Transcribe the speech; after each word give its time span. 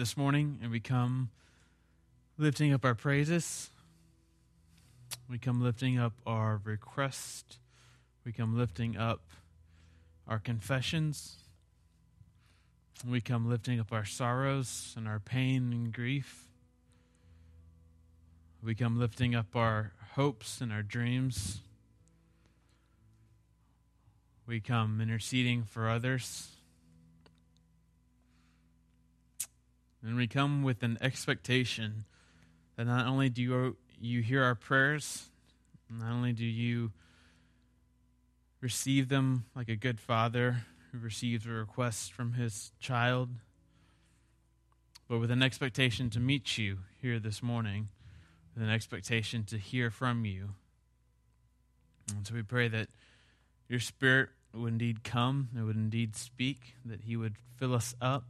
this 0.00 0.16
morning 0.16 0.58
and 0.60 0.72
we 0.72 0.80
come 0.80 1.30
lifting 2.36 2.72
up 2.72 2.84
our 2.84 2.96
praises. 2.96 3.70
We 5.30 5.38
come 5.38 5.62
lifting 5.62 6.00
up 6.00 6.14
our 6.26 6.60
request. 6.64 7.58
We 8.24 8.32
come 8.32 8.58
lifting 8.58 8.96
up 8.96 9.20
our 10.26 10.40
confessions. 10.40 11.36
We 13.08 13.20
come 13.20 13.48
lifting 13.48 13.78
up 13.78 13.92
our 13.92 14.04
sorrows 14.04 14.94
and 14.96 15.06
our 15.06 15.20
pain 15.20 15.72
and 15.72 15.92
grief. 15.92 16.48
We 18.64 18.74
come 18.74 18.98
lifting 18.98 19.36
up 19.36 19.54
our 19.54 19.92
hopes 20.14 20.60
and 20.60 20.72
our 20.72 20.82
dreams. 20.82 21.60
We 24.44 24.58
come 24.58 25.00
interceding 25.00 25.62
for 25.62 25.88
others. 25.88 26.48
And 30.04 30.16
we 30.16 30.26
come 30.26 30.62
with 30.62 30.82
an 30.82 30.98
expectation 31.00 32.04
that 32.76 32.84
not 32.84 33.06
only 33.06 33.30
do 33.30 33.40
you, 33.40 33.76
you 33.98 34.20
hear 34.20 34.42
our 34.42 34.54
prayers, 34.54 35.30
not 35.90 36.12
only 36.12 36.34
do 36.34 36.44
you 36.44 36.92
receive 38.60 39.08
them 39.08 39.46
like 39.56 39.70
a 39.70 39.76
good 39.76 39.98
father 39.98 40.66
who 40.92 40.98
receives 40.98 41.46
a 41.46 41.50
request 41.50 42.12
from 42.12 42.34
his 42.34 42.72
child, 42.78 43.30
but 45.08 45.20
with 45.20 45.30
an 45.30 45.42
expectation 45.42 46.10
to 46.10 46.20
meet 46.20 46.58
you 46.58 46.80
here 47.00 47.18
this 47.18 47.42
morning, 47.42 47.88
with 48.54 48.62
an 48.62 48.70
expectation 48.70 49.42
to 49.44 49.56
hear 49.56 49.90
from 49.90 50.26
you. 50.26 50.50
And 52.14 52.26
so 52.26 52.34
we 52.34 52.42
pray 52.42 52.68
that 52.68 52.88
your 53.70 53.80
spirit 53.80 54.28
would 54.52 54.72
indeed 54.72 55.02
come, 55.02 55.48
it 55.58 55.62
would 55.62 55.76
indeed 55.76 56.14
speak, 56.14 56.74
that 56.84 57.00
he 57.00 57.16
would 57.16 57.36
fill 57.56 57.74
us 57.74 57.94
up 58.02 58.24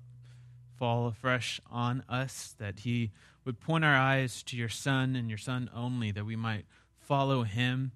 fall 0.78 1.06
afresh 1.06 1.60
on 1.70 2.02
us, 2.08 2.54
that 2.58 2.80
He 2.80 3.10
would 3.44 3.60
point 3.60 3.84
our 3.84 3.94
eyes 3.94 4.42
to 4.44 4.56
your 4.56 4.68
Son 4.68 5.16
and 5.16 5.28
your 5.28 5.38
Son 5.38 5.70
only, 5.74 6.10
that 6.10 6.24
we 6.24 6.36
might 6.36 6.64
follow 6.98 7.42
Him 7.42 7.92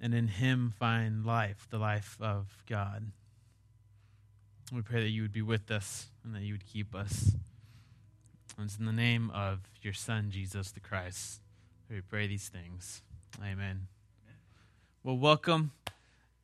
and 0.00 0.14
in 0.14 0.28
Him 0.28 0.74
find 0.78 1.24
life, 1.24 1.66
the 1.70 1.78
life 1.78 2.16
of 2.20 2.62
God. 2.68 3.12
We 4.72 4.82
pray 4.82 5.00
that 5.00 5.10
you 5.10 5.22
would 5.22 5.32
be 5.32 5.42
with 5.42 5.70
us 5.70 6.06
and 6.24 6.34
that 6.34 6.42
you 6.42 6.54
would 6.54 6.66
keep 6.66 6.94
us. 6.94 7.32
And 8.58 8.66
it's 8.66 8.78
in 8.78 8.86
the 8.86 8.92
name 8.92 9.30
of 9.30 9.60
your 9.82 9.92
Son, 9.92 10.30
Jesus 10.30 10.72
the 10.72 10.80
Christ, 10.80 11.40
we 11.88 12.00
pray 12.00 12.26
these 12.26 12.48
things. 12.48 13.02
Amen. 13.40 13.86
Well, 15.04 15.18
welcome. 15.18 15.70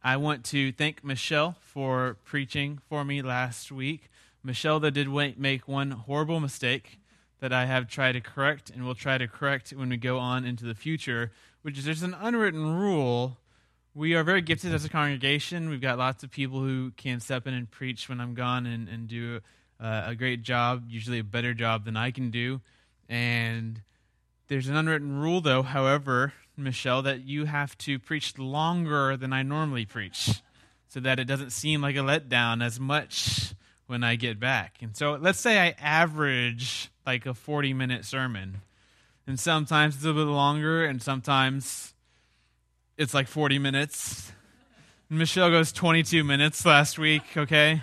I 0.04 0.16
want 0.16 0.44
to 0.46 0.72
thank 0.72 1.02
Michelle 1.02 1.56
for 1.60 2.16
preaching 2.24 2.78
for 2.88 3.04
me 3.04 3.22
last 3.22 3.72
week. 3.72 4.08
Michelle 4.44 4.80
though, 4.80 4.90
did 4.90 5.08
make 5.38 5.68
one 5.68 5.92
horrible 5.92 6.40
mistake 6.40 6.98
that 7.40 7.52
I 7.52 7.66
have 7.66 7.88
tried 7.88 8.12
to 8.12 8.20
correct 8.20 8.70
and 8.70 8.84
will 8.84 8.94
try 8.94 9.18
to 9.18 9.26
correct 9.26 9.70
when 9.70 9.88
we 9.88 9.96
go 9.96 10.18
on 10.18 10.44
into 10.44 10.64
the 10.64 10.74
future, 10.74 11.32
which 11.62 11.78
is 11.78 11.84
there's 11.84 12.02
an 12.02 12.14
unwritten 12.14 12.78
rule. 12.78 13.38
We 13.94 14.14
are 14.14 14.22
very 14.22 14.42
gifted 14.42 14.72
as 14.72 14.84
a 14.84 14.88
congregation. 14.88 15.68
We've 15.68 15.80
got 15.80 15.98
lots 15.98 16.22
of 16.22 16.30
people 16.30 16.60
who 16.60 16.92
can 16.96 17.20
step 17.20 17.46
in 17.46 17.54
and 17.54 17.70
preach 17.70 18.08
when 18.08 18.20
I'm 18.20 18.34
gone 18.34 18.66
and, 18.66 18.88
and 18.88 19.08
do 19.08 19.40
uh, 19.80 20.04
a 20.06 20.14
great 20.14 20.42
job, 20.42 20.84
usually 20.88 21.18
a 21.18 21.24
better 21.24 21.52
job 21.52 21.84
than 21.84 21.96
I 21.96 22.10
can 22.10 22.30
do. 22.30 22.60
And 23.08 23.82
there's 24.48 24.68
an 24.68 24.76
unwritten 24.76 25.18
rule, 25.18 25.40
though, 25.40 25.62
however, 25.62 26.32
Michelle, 26.56 27.02
that 27.02 27.24
you 27.24 27.46
have 27.46 27.76
to 27.78 27.98
preach 27.98 28.38
longer 28.38 29.16
than 29.16 29.32
I 29.32 29.42
normally 29.42 29.84
preach 29.84 30.42
so 30.88 31.00
that 31.00 31.18
it 31.18 31.24
doesn't 31.24 31.50
seem 31.50 31.80
like 31.80 31.96
a 31.96 32.00
letdown 32.00 32.64
as 32.64 32.78
much 32.78 33.54
when 33.86 34.04
I 34.04 34.16
get 34.16 34.40
back. 34.40 34.76
And 34.80 34.96
so 34.96 35.18
let's 35.20 35.40
say 35.40 35.58
I 35.58 35.74
average 35.78 36.90
like 37.06 37.26
a 37.26 37.34
40 37.34 37.74
minute 37.74 38.04
sermon. 38.04 38.62
And 39.26 39.38
sometimes 39.38 39.96
it's 39.96 40.04
a 40.04 40.12
bit 40.12 40.22
longer, 40.22 40.84
and 40.84 41.00
sometimes 41.00 41.94
it's 42.96 43.14
like 43.14 43.28
40 43.28 43.58
minutes. 43.58 44.32
Michelle 45.08 45.50
goes 45.50 45.72
22 45.72 46.24
minutes 46.24 46.66
last 46.66 46.98
week, 46.98 47.22
okay? 47.36 47.82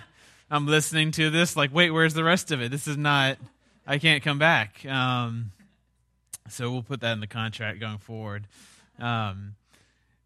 I'm 0.50 0.66
listening 0.66 1.12
to 1.12 1.30
this, 1.30 1.56
like, 1.56 1.72
wait, 1.72 1.92
where's 1.92 2.12
the 2.12 2.24
rest 2.24 2.50
of 2.50 2.60
it? 2.60 2.70
This 2.70 2.86
is 2.86 2.96
not, 2.96 3.38
I 3.86 3.98
can't 3.98 4.22
come 4.22 4.38
back. 4.38 4.84
Um, 4.84 5.52
so 6.48 6.70
we'll 6.70 6.82
put 6.82 7.00
that 7.00 7.12
in 7.12 7.20
the 7.20 7.26
contract 7.26 7.80
going 7.80 7.98
forward. 7.98 8.46
Um, 8.98 9.54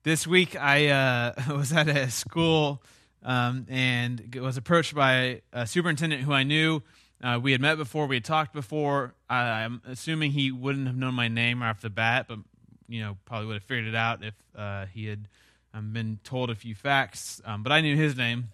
this 0.03 0.27
week, 0.27 0.57
I 0.57 0.89
uh, 0.89 1.34
was 1.55 1.73
at 1.73 1.89
a 1.89 2.11
school 2.11 2.83
um, 3.25 3.67
and 3.69 4.37
was 4.41 4.57
approached 4.57 4.95
by 4.95 5.43
a 5.53 5.67
superintendent 5.67 6.23
who 6.23 6.33
I 6.33 6.43
knew. 6.43 6.83
Uh, 7.23 7.39
we 7.43 7.53
had 7.53 7.61
met 7.61 7.77
before, 7.77 8.07
we 8.07 8.17
had 8.17 8.25
talked 8.25 8.53
before. 8.53 9.15
I, 9.31 9.62
am 9.62 9.81
assuming 9.87 10.33
he 10.33 10.53
wouldn't 10.53 10.87
have 10.87 10.97
known 10.97 11.15
my 11.15 11.29
name 11.29 11.63
off 11.63 11.81
the 11.81 11.91
bat, 11.91 12.27
but 12.29 12.39
you 12.87 13.01
know 13.01 13.17
probably 13.25 13.47
would 13.47 13.55
have 13.55 13.65
figured 13.65 13.87
it 13.87 13.95
out 13.95 14.23
if 14.23 14.34
uh, 14.57 14.87
he 14.93 15.07
had 15.07 15.27
um, 15.73 15.93
been 15.93 16.19
told 16.23 16.51
a 16.51 16.55
few 16.55 16.75
facts. 16.75 17.41
Um, 17.45 17.63
but 17.63 17.73
I 17.73 17.81
knew 17.81 17.97
his 17.97 18.17
name, 18.17 18.49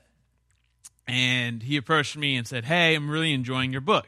and 1.08 1.62
he 1.62 1.76
approached 1.76 2.16
me 2.16 2.36
and 2.36 2.46
said, 2.46 2.64
"Hey, 2.64 2.94
I'm 2.94 3.10
really 3.10 3.32
enjoying 3.32 3.72
your 3.72 3.80
book," 3.80 4.06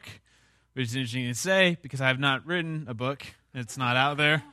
which 0.73 0.87
is 0.87 0.95
interesting 0.95 1.27
to 1.27 1.35
say 1.35 1.77
because 1.81 1.99
I 1.99 2.07
have 2.07 2.19
not 2.19 2.45
written 2.45 2.85
a 2.87 2.93
book; 2.93 3.25
it's 3.53 3.77
not 3.77 3.97
out 3.97 4.15
there. 4.15 4.43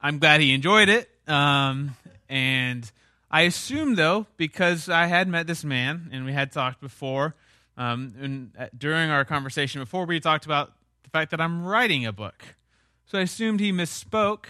I'm 0.00 0.20
glad 0.20 0.40
he 0.40 0.54
enjoyed 0.54 0.88
it, 0.88 1.10
um, 1.26 1.96
and 2.30 2.90
I 3.30 3.42
assume, 3.42 3.94
though, 3.94 4.26
because 4.36 4.88
I 4.88 5.06
had 5.06 5.28
met 5.28 5.46
this 5.46 5.64
man 5.64 6.08
and 6.12 6.24
we 6.24 6.32
had 6.32 6.50
talked 6.50 6.80
before, 6.80 7.34
um, 7.76 8.14
and 8.20 8.52
uh, 8.58 8.66
during 8.76 9.10
our 9.10 9.24
conversation 9.24 9.80
before, 9.80 10.06
we 10.06 10.18
talked 10.18 10.46
about 10.46 10.72
the 11.04 11.10
fact 11.10 11.30
that 11.30 11.40
I'm 11.40 11.64
writing 11.64 12.06
a 12.06 12.12
book. 12.12 12.56
So 13.06 13.18
I 13.18 13.22
assumed 13.22 13.60
he 13.60 13.72
misspoke 13.72 14.46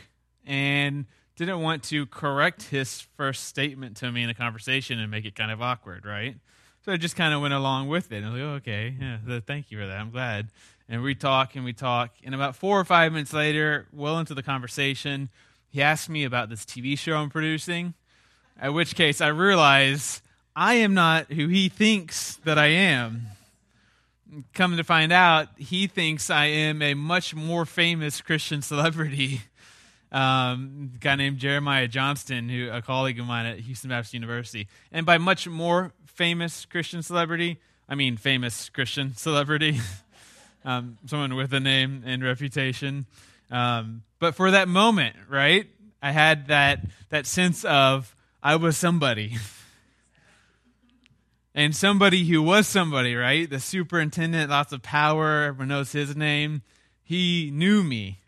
and 0.46 1.06
didn't 1.36 1.60
want 1.60 1.84
to 1.84 2.06
correct 2.06 2.64
his 2.64 3.02
first 3.16 3.44
statement 3.44 3.96
to 3.98 4.10
me 4.10 4.22
in 4.22 4.30
a 4.30 4.34
conversation 4.34 4.98
and 4.98 5.10
make 5.10 5.24
it 5.24 5.36
kind 5.36 5.52
of 5.52 5.62
awkward, 5.62 6.04
right? 6.04 6.36
So 6.84 6.92
I 6.92 6.96
just 6.96 7.16
kind 7.16 7.34
of 7.34 7.40
went 7.40 7.54
along 7.54 7.88
with 7.88 8.10
it. 8.10 8.16
And 8.16 8.26
I 8.26 8.30
was 8.30 8.40
like, 8.40 8.48
oh, 8.48 8.54
okay, 8.54 8.96
yeah, 8.98 9.40
thank 9.46 9.70
you 9.70 9.78
for 9.78 9.86
that. 9.86 9.98
I'm 9.98 10.10
glad. 10.10 10.48
And 10.88 11.02
we 11.02 11.14
talk 11.14 11.54
and 11.54 11.64
we 11.64 11.72
talk. 11.72 12.12
And 12.24 12.34
about 12.34 12.56
four 12.56 12.80
or 12.80 12.84
five 12.84 13.12
minutes 13.12 13.32
later, 13.32 13.86
well 13.92 14.18
into 14.18 14.34
the 14.34 14.42
conversation, 14.42 15.28
he 15.68 15.82
asked 15.82 16.08
me 16.08 16.24
about 16.24 16.48
this 16.48 16.64
TV 16.64 16.98
show 16.98 17.16
I'm 17.16 17.30
producing. 17.30 17.94
At 18.60 18.74
which 18.74 18.96
case, 18.96 19.20
I 19.20 19.28
realize 19.28 20.20
I 20.56 20.74
am 20.74 20.92
not 20.92 21.32
who 21.32 21.46
he 21.46 21.68
thinks 21.68 22.36
that 22.44 22.58
I 22.58 22.66
am. 22.66 23.28
Coming 24.52 24.76
to 24.78 24.84
find 24.84 25.12
out, 25.12 25.48
he 25.56 25.86
thinks 25.86 26.28
I 26.28 26.46
am 26.46 26.82
a 26.82 26.94
much 26.94 27.34
more 27.34 27.64
famous 27.64 28.20
Christian 28.20 28.60
celebrity. 28.60 29.42
Um, 30.10 30.92
guy 31.00 31.14
named 31.14 31.38
Jeremiah 31.38 31.86
Johnston, 31.86 32.48
who 32.48 32.70
a 32.70 32.82
colleague 32.82 33.20
of 33.20 33.26
mine 33.26 33.46
at 33.46 33.60
Houston 33.60 33.90
Baptist 33.90 34.14
University, 34.14 34.66
and 34.90 35.04
by 35.04 35.18
much 35.18 35.46
more 35.46 35.92
famous 36.06 36.64
Christian 36.64 37.02
celebrity, 37.02 37.58
I 37.88 37.94
mean 37.94 38.16
famous 38.16 38.70
Christian 38.70 39.14
celebrity, 39.14 39.80
um, 40.64 40.98
someone 41.06 41.36
with 41.36 41.52
a 41.52 41.60
name 41.60 42.02
and 42.06 42.24
reputation. 42.24 43.06
Um, 43.50 44.02
but 44.18 44.34
for 44.34 44.50
that 44.50 44.66
moment, 44.66 45.14
right, 45.28 45.68
I 46.02 46.10
had 46.10 46.48
that 46.48 46.80
that 47.10 47.26
sense 47.26 47.64
of 47.64 48.16
I 48.42 48.54
was 48.56 48.76
somebody. 48.76 49.36
and 51.54 51.74
somebody 51.74 52.24
who 52.28 52.40
was 52.40 52.68
somebody, 52.68 53.16
right? 53.16 53.50
The 53.50 53.58
superintendent, 53.58 54.50
lots 54.50 54.72
of 54.72 54.82
power, 54.82 55.44
everyone 55.44 55.68
knows 55.68 55.92
his 55.92 56.14
name. 56.14 56.62
He 57.02 57.50
knew 57.52 57.82
me. 57.82 58.20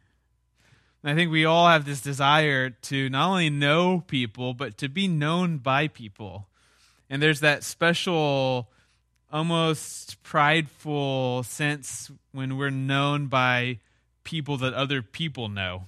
And 1.03 1.13
I 1.13 1.15
think 1.15 1.31
we 1.31 1.45
all 1.45 1.69
have 1.69 1.85
this 1.85 2.01
desire 2.01 2.71
to 2.71 3.09
not 3.09 3.31
only 3.31 3.51
know 3.51 4.03
people, 4.07 4.53
but 4.53 4.77
to 4.79 4.89
be 4.89 5.07
known 5.07 5.59
by 5.59 5.87
people. 5.87 6.49
And 7.09 7.23
there's 7.23 7.41
that 7.41 7.63
special, 7.63 8.69
almost 9.33 10.23
prideful 10.25 11.45
sense 11.45 12.11
when 12.33 12.57
we're 12.57 12.71
known 12.71 13.29
by 13.29 13.79
people 14.25 14.57
that 14.59 14.75
other 14.75 15.03
people 15.03 15.49
know 15.49 15.85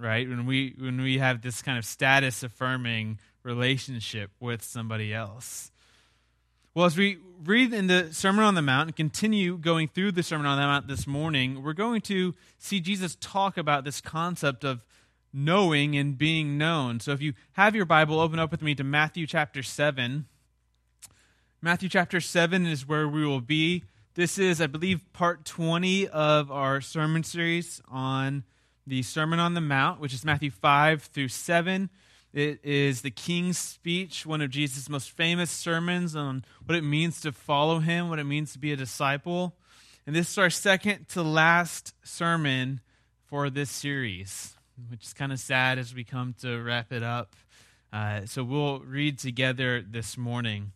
right? 0.00 0.28
When 0.28 0.46
we 0.46 0.74
when 0.78 1.00
we 1.00 1.18
have 1.18 1.42
this 1.42 1.62
kind 1.62 1.78
of 1.78 1.84
status 1.84 2.42
affirming 2.42 3.18
relationship 3.42 4.30
with 4.40 4.62
somebody 4.62 5.12
else. 5.14 5.70
Well, 6.74 6.86
as 6.86 6.96
we 6.96 7.18
read 7.44 7.72
in 7.72 7.88
the 7.88 8.12
Sermon 8.12 8.44
on 8.44 8.54
the 8.54 8.62
Mount 8.62 8.88
and 8.88 8.96
continue 8.96 9.56
going 9.58 9.88
through 9.88 10.12
the 10.12 10.22
Sermon 10.22 10.46
on 10.46 10.56
the 10.56 10.62
Mount 10.62 10.86
this 10.86 11.06
morning, 11.06 11.62
we're 11.62 11.72
going 11.72 12.00
to 12.02 12.34
see 12.58 12.80
Jesus 12.80 13.16
talk 13.20 13.56
about 13.56 13.84
this 13.84 14.00
concept 14.00 14.62
of 14.64 14.84
knowing 15.32 15.96
and 15.96 16.16
being 16.16 16.56
known. 16.56 17.00
So 17.00 17.12
if 17.12 17.20
you 17.20 17.34
have 17.52 17.74
your 17.74 17.86
Bible, 17.86 18.20
open 18.20 18.38
up 18.38 18.50
with 18.50 18.62
me 18.62 18.74
to 18.76 18.84
Matthew 18.84 19.26
chapter 19.26 19.62
7. 19.62 20.26
Matthew 21.60 21.88
chapter 21.88 22.20
7 22.20 22.66
is 22.66 22.86
where 22.86 23.08
we 23.08 23.26
will 23.26 23.40
be. 23.40 23.84
This 24.14 24.38
is, 24.38 24.60
I 24.60 24.66
believe, 24.66 25.00
part 25.12 25.44
20 25.44 26.08
of 26.08 26.50
our 26.50 26.80
sermon 26.80 27.24
series 27.24 27.80
on 27.88 28.44
the 28.86 29.02
Sermon 29.02 29.38
on 29.38 29.54
the 29.54 29.60
Mount, 29.60 30.00
which 30.00 30.14
is 30.14 30.24
Matthew 30.24 30.50
5 30.50 31.02
through 31.02 31.28
7. 31.28 31.90
It 32.32 32.60
is 32.64 33.02
the 33.02 33.10
King's 33.10 33.58
Speech, 33.58 34.24
one 34.24 34.40
of 34.40 34.50
Jesus' 34.50 34.88
most 34.88 35.10
famous 35.10 35.50
sermons 35.50 36.14
on 36.14 36.44
what 36.64 36.76
it 36.76 36.84
means 36.84 37.20
to 37.22 37.32
follow 37.32 37.80
him, 37.80 38.08
what 38.08 38.18
it 38.18 38.24
means 38.24 38.52
to 38.52 38.58
be 38.58 38.72
a 38.72 38.76
disciple. 38.76 39.56
And 40.06 40.14
this 40.14 40.30
is 40.30 40.38
our 40.38 40.50
second 40.50 41.08
to 41.10 41.22
last 41.22 41.94
sermon 42.02 42.80
for 43.26 43.50
this 43.50 43.70
series, 43.70 44.54
which 44.88 45.04
is 45.04 45.12
kind 45.12 45.32
of 45.32 45.38
sad 45.38 45.78
as 45.78 45.94
we 45.94 46.04
come 46.04 46.34
to 46.40 46.60
wrap 46.62 46.92
it 46.92 47.02
up. 47.02 47.34
Uh, 47.92 48.26
so 48.26 48.44
we'll 48.44 48.80
read 48.80 49.18
together 49.18 49.82
this 49.82 50.16
morning. 50.16 50.72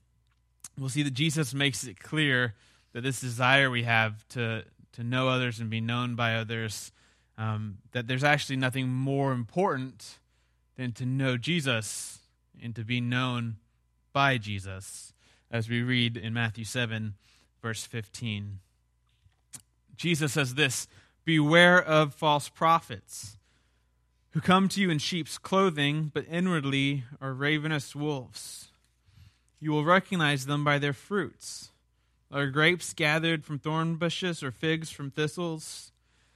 We'll 0.79 0.89
see 0.89 1.05
that 1.05 1.15
Jesus 1.15 1.55
makes 1.55 1.85
it 1.85 2.01
clear 2.01 2.55
that 2.93 3.03
this 3.03 3.21
desire 3.21 3.71
we 3.71 3.85
have 3.85 4.27
to, 4.31 4.65
to 4.95 5.05
know 5.05 5.29
others 5.29 5.61
and 5.61 5.71
be 5.71 5.81
known 5.81 6.17
by 6.17 6.35
others, 6.35 6.91
um, 7.37 7.79
that 7.93 8.07
there's 8.07 8.25
actually 8.25 8.57
nothing 8.57 8.89
more 8.89 9.33
important 9.33 10.19
than 10.77 10.93
to 10.93 11.07
know 11.07 11.37
Jesus 11.37 12.21
and 12.63 12.75
to 12.77 12.85
be 12.85 13.01
known 13.01 13.57
by 14.13 14.39
Jesus, 14.39 15.13
as 15.51 15.69
we 15.69 15.83
read 15.83 16.17
in 16.17 16.33
Matthew 16.33 16.65
7, 16.65 17.15
verse 17.63 17.85
15. 17.85 18.61
Jesus 19.97 20.33
says 20.33 20.55
this 20.55 20.89
Beware 21.25 21.83
of 21.83 22.15
false 22.15 22.49
prophets 22.49 23.39
who 24.31 24.41
come 24.41 24.69
to 24.69 24.81
you 24.81 24.91
in 24.91 24.99
sheep's 24.99 25.39
clothing, 25.39 26.11
but 26.13 26.27
inwardly 26.29 27.05
are 27.21 27.33
ravenous 27.33 27.95
wolves. 27.95 28.69
You 29.61 29.71
will 29.71 29.85
recognize 29.85 30.47
them 30.47 30.65
by 30.65 30.79
their 30.79 30.93
fruits. 30.93 31.71
Are 32.31 32.49
grapes 32.49 32.93
gathered 32.93 33.45
from 33.45 33.61
thorn 33.61 33.95
bushes 33.95 34.43
or 34.43 34.51
figs 34.51 34.91
from 34.91 35.11
thistles? 35.11 35.93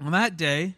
On 0.00 0.12
that 0.12 0.36
day, 0.36 0.74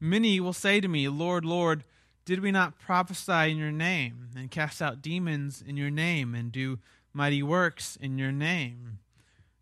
many 0.00 0.40
will 0.40 0.52
say 0.52 0.80
to 0.80 0.88
me, 0.88 1.08
Lord, 1.08 1.44
Lord, 1.44 1.84
did 2.24 2.40
we 2.40 2.50
not 2.50 2.78
prophesy 2.78 3.50
in 3.50 3.58
your 3.58 3.72
name, 3.72 4.28
and 4.34 4.50
cast 4.50 4.80
out 4.80 5.02
demons 5.02 5.62
in 5.66 5.76
your 5.76 5.90
name, 5.90 6.34
and 6.34 6.50
do 6.50 6.78
mighty 7.12 7.42
works 7.42 7.96
in 8.00 8.16
your 8.16 8.32
name? 8.32 8.98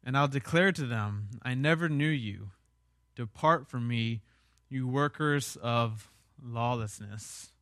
And 0.05 0.17
I'll 0.17 0.29
declare 0.29 0.71
to 0.73 0.87
them, 0.87 1.29
I 1.43 1.55
never 1.55 1.89
knew 1.89 2.09
you. 2.09 2.51
Depart 3.17 3.69
from 3.69 3.89
me, 3.89 4.23
you 4.69 4.87
workers 4.87 5.57
of 5.61 6.09
lawlessness. 6.43 7.53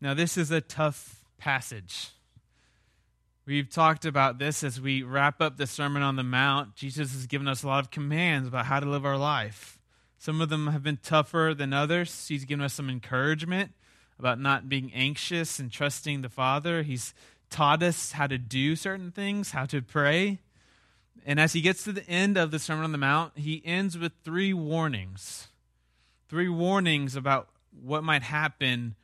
Now, 0.00 0.14
this 0.14 0.36
is 0.36 0.50
a 0.50 0.60
tough 0.60 1.24
passage. 1.38 2.10
We've 3.46 3.70
talked 3.70 4.04
about 4.04 4.38
this 4.38 4.62
as 4.62 4.80
we 4.80 5.02
wrap 5.02 5.40
up 5.40 5.56
the 5.56 5.66
Sermon 5.66 6.02
on 6.02 6.16
the 6.16 6.22
Mount. 6.22 6.74
Jesus 6.74 7.12
has 7.12 7.26
given 7.26 7.48
us 7.48 7.62
a 7.62 7.66
lot 7.66 7.82
of 7.82 7.90
commands 7.90 8.46
about 8.46 8.66
how 8.66 8.78
to 8.78 8.88
live 8.88 9.06
our 9.06 9.16
life. 9.16 9.77
Some 10.18 10.40
of 10.40 10.48
them 10.48 10.66
have 10.66 10.82
been 10.82 10.98
tougher 10.98 11.54
than 11.56 11.72
others. 11.72 12.26
He's 12.26 12.44
given 12.44 12.64
us 12.64 12.74
some 12.74 12.90
encouragement 12.90 13.72
about 14.18 14.40
not 14.40 14.68
being 14.68 14.92
anxious 14.92 15.60
and 15.60 15.70
trusting 15.70 16.22
the 16.22 16.28
Father. 16.28 16.82
He's 16.82 17.14
taught 17.50 17.82
us 17.82 18.12
how 18.12 18.26
to 18.26 18.36
do 18.36 18.74
certain 18.74 19.12
things, 19.12 19.52
how 19.52 19.64
to 19.66 19.80
pray. 19.80 20.40
And 21.24 21.38
as 21.38 21.52
he 21.52 21.60
gets 21.60 21.84
to 21.84 21.92
the 21.92 22.08
end 22.08 22.36
of 22.36 22.50
the 22.50 22.58
Sermon 22.58 22.84
on 22.84 22.92
the 22.92 22.98
Mount, 22.98 23.32
he 23.36 23.62
ends 23.64 23.96
with 23.96 24.12
three 24.24 24.52
warnings. 24.52 25.48
Three 26.28 26.48
warnings 26.48 27.14
about 27.14 27.48
what 27.70 28.02
might 28.02 28.22
happen 28.22 28.96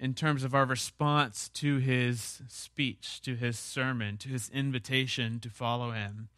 in 0.00 0.14
terms 0.14 0.42
of 0.42 0.54
our 0.54 0.64
response 0.64 1.48
to 1.50 1.78
his 1.78 2.42
speech, 2.48 3.20
to 3.22 3.34
his 3.34 3.58
sermon, 3.58 4.16
to 4.18 4.28
his 4.28 4.48
invitation 4.50 5.38
to 5.40 5.50
follow 5.50 5.90
him. 5.90 6.28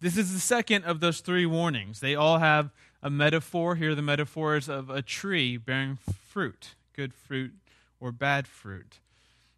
This 0.00 0.16
is 0.16 0.32
the 0.32 0.40
second 0.40 0.84
of 0.84 1.00
those 1.00 1.20
three 1.20 1.46
warnings. 1.46 2.00
They 2.00 2.14
all 2.14 2.38
have 2.38 2.70
a 3.04 3.10
metaphor. 3.10 3.76
Here, 3.76 3.94
the 3.94 4.02
metaphors 4.02 4.68
of 4.68 4.90
a 4.90 5.02
tree 5.02 5.58
bearing 5.58 5.98
fruit, 6.26 6.74
good 6.94 7.12
fruit 7.12 7.52
or 8.00 8.10
bad 8.10 8.48
fruit. 8.48 8.98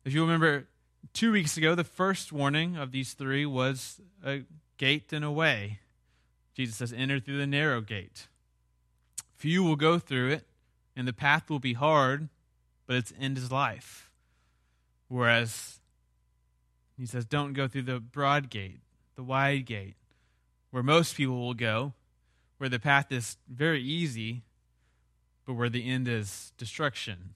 If 0.04 0.12
you 0.12 0.20
remember, 0.20 0.66
two 1.14 1.32
weeks 1.32 1.56
ago, 1.56 1.74
the 1.74 1.84
first 1.84 2.32
warning 2.32 2.76
of 2.76 2.90
these 2.90 3.14
three 3.14 3.46
was 3.46 4.00
a 4.24 4.42
gate 4.76 5.12
and 5.12 5.24
a 5.24 5.30
way. 5.30 5.78
Jesus 6.54 6.76
says, 6.76 6.92
Enter 6.92 7.20
through 7.20 7.38
the 7.38 7.46
narrow 7.46 7.80
gate. 7.80 8.26
Few 9.36 9.62
will 9.62 9.76
go 9.76 9.98
through 9.98 10.30
it, 10.30 10.46
and 10.96 11.06
the 11.06 11.12
path 11.12 11.48
will 11.48 11.58
be 11.58 11.74
hard, 11.74 12.28
but 12.86 12.96
its 12.96 13.12
end 13.18 13.38
is 13.38 13.52
life. 13.52 14.10
Whereas 15.08 15.78
he 16.98 17.06
says, 17.06 17.24
Don't 17.24 17.52
go 17.52 17.68
through 17.68 17.82
the 17.82 18.00
broad 18.00 18.50
gate, 18.50 18.80
the 19.14 19.22
wide 19.22 19.66
gate, 19.66 19.94
where 20.70 20.82
most 20.82 21.16
people 21.16 21.38
will 21.38 21.54
go, 21.54 21.92
where 22.58 22.68
the 22.68 22.78
path 22.78 23.12
is 23.12 23.36
very 23.48 23.82
easy, 23.82 24.42
but 25.46 25.54
where 25.54 25.68
the 25.68 25.88
end 25.88 26.08
is 26.08 26.52
destruction. 26.58 27.34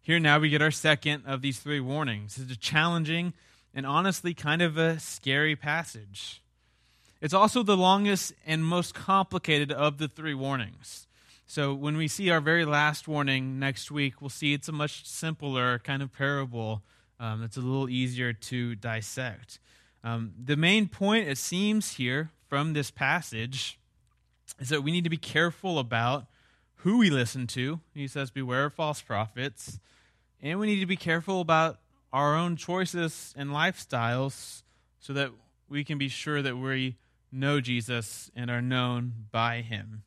Here 0.00 0.18
now 0.18 0.38
we 0.38 0.48
get 0.48 0.62
our 0.62 0.70
second 0.70 1.24
of 1.26 1.42
these 1.42 1.58
three 1.58 1.80
warnings. 1.80 2.38
It's 2.38 2.52
a 2.52 2.58
challenging 2.58 3.32
and 3.74 3.86
honestly 3.86 4.34
kind 4.34 4.62
of 4.62 4.76
a 4.76 4.98
scary 4.98 5.56
passage. 5.56 6.42
It's 7.20 7.34
also 7.34 7.62
the 7.62 7.76
longest 7.76 8.32
and 8.46 8.64
most 8.64 8.94
complicated 8.94 9.70
of 9.70 9.98
the 9.98 10.08
three 10.08 10.34
warnings. 10.34 11.06
So 11.46 11.74
when 11.74 11.96
we 11.96 12.08
see 12.08 12.30
our 12.30 12.40
very 12.40 12.64
last 12.64 13.08
warning 13.08 13.58
next 13.58 13.90
week, 13.90 14.20
we'll 14.20 14.30
see 14.30 14.54
it's 14.54 14.68
a 14.68 14.72
much 14.72 15.06
simpler 15.06 15.78
kind 15.80 16.02
of 16.02 16.12
parable 16.12 16.82
um, 17.18 17.40
that's 17.40 17.56
a 17.56 17.60
little 17.60 17.88
easier 17.88 18.32
to 18.32 18.74
dissect. 18.76 19.58
Um, 20.02 20.32
the 20.42 20.56
main 20.56 20.88
point, 20.88 21.28
it 21.28 21.36
seems, 21.36 21.94
here 21.94 22.30
from 22.50 22.72
this 22.72 22.90
passage 22.90 23.78
is 24.58 24.70
that 24.70 24.82
we 24.82 24.90
need 24.90 25.04
to 25.04 25.10
be 25.10 25.16
careful 25.16 25.78
about 25.78 26.26
who 26.78 26.98
we 26.98 27.08
listen 27.08 27.46
to. 27.46 27.78
He 27.94 28.08
says, 28.08 28.32
Beware 28.32 28.66
of 28.66 28.74
false 28.74 29.00
prophets. 29.00 29.78
And 30.42 30.58
we 30.58 30.66
need 30.66 30.80
to 30.80 30.86
be 30.86 30.96
careful 30.96 31.40
about 31.40 31.78
our 32.12 32.34
own 32.34 32.56
choices 32.56 33.32
and 33.36 33.50
lifestyles 33.50 34.62
so 34.98 35.12
that 35.12 35.30
we 35.68 35.84
can 35.84 35.96
be 35.96 36.08
sure 36.08 36.42
that 36.42 36.56
we 36.56 36.96
know 37.30 37.60
Jesus 37.60 38.32
and 38.34 38.50
are 38.50 38.60
known 38.60 39.26
by 39.30 39.60
him. 39.60 40.02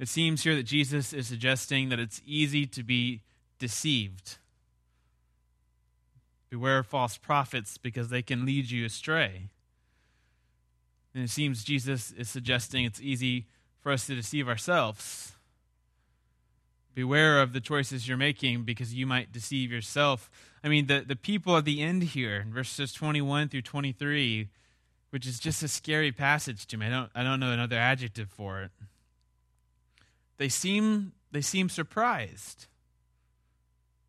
It 0.00 0.08
seems 0.08 0.42
here 0.42 0.56
that 0.56 0.64
Jesus 0.64 1.12
is 1.12 1.28
suggesting 1.28 1.90
that 1.90 2.00
it's 2.00 2.20
easy 2.26 2.66
to 2.66 2.82
be 2.82 3.22
deceived. 3.60 4.38
Beware 6.50 6.78
of 6.78 6.86
false 6.88 7.16
prophets 7.16 7.78
because 7.78 8.08
they 8.08 8.22
can 8.22 8.44
lead 8.44 8.68
you 8.68 8.84
astray. 8.84 9.50
And 11.16 11.24
it 11.24 11.30
seems 11.30 11.64
Jesus 11.64 12.12
is 12.12 12.28
suggesting 12.28 12.84
it's 12.84 13.00
easy 13.00 13.46
for 13.80 13.90
us 13.90 14.06
to 14.06 14.14
deceive 14.14 14.48
ourselves. 14.48 15.32
Beware 16.94 17.40
of 17.40 17.54
the 17.54 17.60
choices 17.60 18.06
you're 18.06 18.18
making 18.18 18.64
because 18.64 18.92
you 18.92 19.06
might 19.06 19.32
deceive 19.32 19.72
yourself. 19.72 20.30
I 20.62 20.68
mean, 20.68 20.88
the, 20.88 21.02
the 21.06 21.16
people 21.16 21.56
at 21.56 21.64
the 21.64 21.80
end 21.80 22.02
here, 22.02 22.36
in 22.36 22.52
verses 22.52 22.92
21 22.92 23.48
through 23.48 23.62
23, 23.62 24.50
which 25.08 25.26
is 25.26 25.40
just 25.40 25.62
a 25.62 25.68
scary 25.68 26.12
passage 26.12 26.66
to 26.66 26.76
me. 26.76 26.84
I 26.84 26.90
don't, 26.90 27.10
I 27.14 27.22
don't 27.22 27.40
know 27.40 27.50
another 27.50 27.78
adjective 27.78 28.28
for 28.28 28.60
it. 28.60 28.70
They 30.36 30.50
seem, 30.50 31.12
they 31.32 31.40
seem 31.40 31.70
surprised 31.70 32.66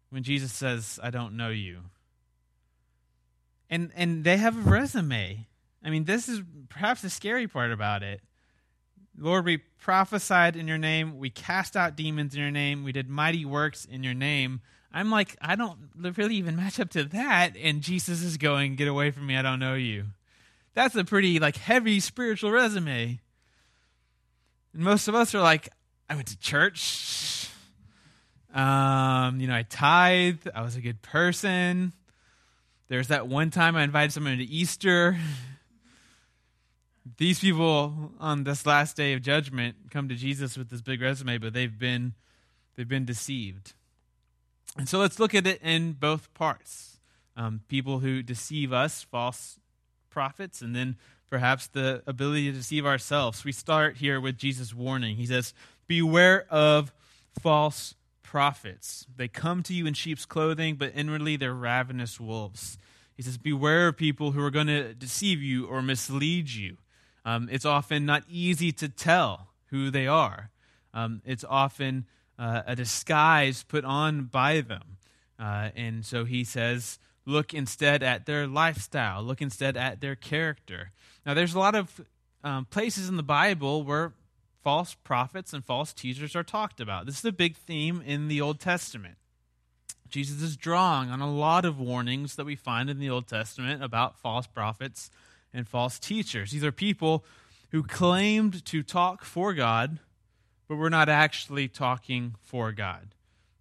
when 0.10 0.24
Jesus 0.24 0.52
says, 0.52 1.00
I 1.02 1.10
don't 1.10 1.38
know 1.38 1.52
you. 1.52 1.84
And, 3.70 3.92
and 3.96 4.26
they 4.26 4.36
have 4.36 4.58
a 4.58 4.70
resume. 4.70 5.47
I 5.84 5.90
mean, 5.90 6.06
this 6.06 6.28
is 6.28 6.42
perhaps 6.70 7.02
the 7.02 7.10
scary 7.10 7.48
part 7.48 7.72
about 7.72 8.04
it. 8.04 8.22
Lord, 9.18 9.46
we 9.46 9.58
prophesied 9.58 10.56
in 10.56 10.68
your 10.68 10.78
name. 10.78 11.18
We 11.18 11.30
cast 11.30 11.76
out 11.76 11.96
demons 11.96 12.36
in 12.36 12.42
your 12.42 12.52
name. 12.52 12.84
We 12.84 12.92
did 12.92 13.10
mighty 13.10 13.46
works 13.46 13.86
in 13.86 14.04
your 14.04 14.14
name. 14.14 14.62
I'm 14.94 15.10
like, 15.10 15.36
I 15.42 15.56
don't 15.56 15.78
really 15.96 16.36
even 16.36 16.56
match 16.58 16.80
up 16.80 16.90
to 16.92 17.04
that. 17.06 17.56
And 17.58 17.82
Jesus 17.82 18.22
is 18.22 18.38
going, 18.38 18.76
Get 18.76 18.88
away 18.88 19.12
from 19.12 19.26
me. 19.28 19.36
I 19.36 19.42
don't 19.42 19.60
know 19.60 19.76
you. 19.76 20.06
That's 20.74 20.96
a 20.96 21.04
pretty 21.04 21.40
like 21.40 21.58
heavy 21.58 22.00
spiritual 22.00 22.52
resume. 22.52 23.20
And 24.74 24.84
most 24.84 25.08
of 25.08 25.16
us 25.16 25.34
are 25.34 25.42
like, 25.42 25.70
I 26.10 26.16
went 26.16 26.28
to 26.28 26.38
church. 26.38 27.50
Um, 28.54 29.40
you 29.40 29.48
know, 29.48 29.56
I 29.56 29.64
tithed. 29.64 30.48
I 30.54 30.62
was 30.62 30.76
a 30.76 30.82
good 30.82 31.02
person. 31.02 31.94
There's 32.88 33.10
that 33.10 33.28
one 33.28 33.50
time 33.50 33.76
I 33.76 33.84
invited 33.84 34.14
someone 34.14 34.38
to 34.38 34.44
Easter. 34.44 35.18
These 37.18 37.40
people 37.40 38.12
on 38.20 38.44
this 38.44 38.66
last 38.66 38.98
day 38.98 39.14
of 39.14 39.22
judgment 39.22 39.76
come 39.92 40.10
to 40.10 40.16
Jesus 40.16 40.58
with 40.58 40.70
this 40.70 40.82
big 40.82 41.02
resume, 41.02 41.38
but 41.38 41.54
they've 41.54 41.78
been 41.78 42.14
they've 42.76 42.88
been 42.88 43.06
deceived. 43.06 43.74
And 44.78 44.90
so 44.90 45.00
let's 45.00 45.20
look 45.20 45.34
at 45.34 45.48
it 45.48 45.62
in 45.62 45.94
both 45.94 46.34
parts. 46.34 47.00
Um, 47.36 47.62
people 47.68 48.00
who 48.00 48.24
deceive 48.24 48.74
us, 48.74 49.04
false 49.04 49.60
prophets, 50.10 50.62
and 50.62 50.76
then 50.76 50.98
perhaps 51.30 51.68
the 51.68 52.02
ability 52.08 52.52
to 52.52 52.58
deceive 52.58 52.86
ourselves. 52.86 53.44
We 53.44 53.52
start 53.52 53.98
here 53.98 54.20
with 54.20 54.38
Jesus' 54.38 54.74
warning. 54.74 55.18
He 55.18 55.26
says, 55.26 55.54
Beware 55.88 56.46
of 56.50 56.92
false 57.40 57.96
prophets. 58.24 59.06
They 59.16 59.28
come 59.28 59.64
to 59.64 59.74
you 59.74 59.86
in 59.86 59.94
sheep's 59.94 60.26
clothing, 60.26 60.76
but 60.76 60.92
inwardly 60.96 61.38
they're 61.38 61.54
ravenous 61.54 62.20
wolves. 62.20 62.78
He 63.16 63.24
says, 63.24 63.38
Beware 63.38 63.88
of 63.88 63.98
people 63.98 64.32
who 64.32 64.44
are 64.44 64.52
going 64.52 64.68
to 64.68 64.94
deceive 64.94 65.42
you 65.42 65.66
or 65.66 65.82
mislead 65.82 66.50
you. 66.50 66.78
Um, 67.28 67.50
it's 67.52 67.66
often 67.66 68.06
not 68.06 68.24
easy 68.30 68.72
to 68.72 68.88
tell 68.88 69.50
who 69.66 69.92
they 69.92 70.08
are, 70.08 70.50
um, 70.94 71.22
it's 71.26 71.44
often 71.44 72.06
uh, 72.40 72.62
a 72.66 72.74
disguise 72.74 73.64
put 73.64 73.84
on 73.84 74.24
by 74.24 74.62
them. 74.62 74.96
Uh, 75.38 75.70
and 75.76 76.06
so 76.06 76.24
he 76.24 76.46
says, 76.46 77.00
Look 77.26 77.54
instead 77.54 78.02
at 78.02 78.26
their 78.26 78.48
lifestyle, 78.48 79.22
look 79.22 79.42
instead 79.42 79.76
at 79.76 80.00
their 80.00 80.16
character. 80.16 80.92
Now, 81.26 81.34
there's 81.34 81.54
a 81.54 81.60
lot 81.60 81.76
of 81.76 82.00
um, 82.46 82.64
places 82.64 83.10
in 83.10 83.18
the 83.18 83.24
Bible 83.24 83.84
where 83.84 84.14
false 84.64 84.94
prophets 84.94 85.52
and 85.52 85.66
false 85.66 85.92
teachers 85.92 86.34
are 86.34 86.44
talked 86.44 86.80
about. 86.80 87.06
This 87.06 87.20
is 87.20 87.26
a 87.26 87.34
big 87.34 87.58
theme 87.58 88.02
in 88.06 88.30
the 88.30 88.40
Old 88.40 88.62
Testament. 88.62 89.16
Jesus 90.08 90.42
is 90.42 90.56
drawing 90.56 91.10
on 91.10 91.20
a 91.20 91.30
lot 91.30 91.66
of 91.66 91.78
warnings 91.78 92.38
that 92.38 92.46
we 92.46 92.56
find 92.56 92.90
in 92.90 93.00
the 93.00 93.10
Old 93.10 93.28
Testament 93.28 93.84
about 93.84 94.18
false 94.18 94.48
prophets 94.48 95.12
and 95.54 95.68
false 95.68 96.00
teachers. 96.00 96.52
These 96.52 96.64
are 96.64 96.72
people 96.72 97.26
who 97.72 97.84
claimed 97.84 98.64
to 98.66 98.84
talk 98.84 99.24
for 99.24 99.54
God, 99.54 100.00
but 100.68 100.76
were 100.76 100.90
not 100.90 101.10
actually 101.10 101.68
talking 101.68 102.36
for 102.42 102.72
God. 102.72 103.16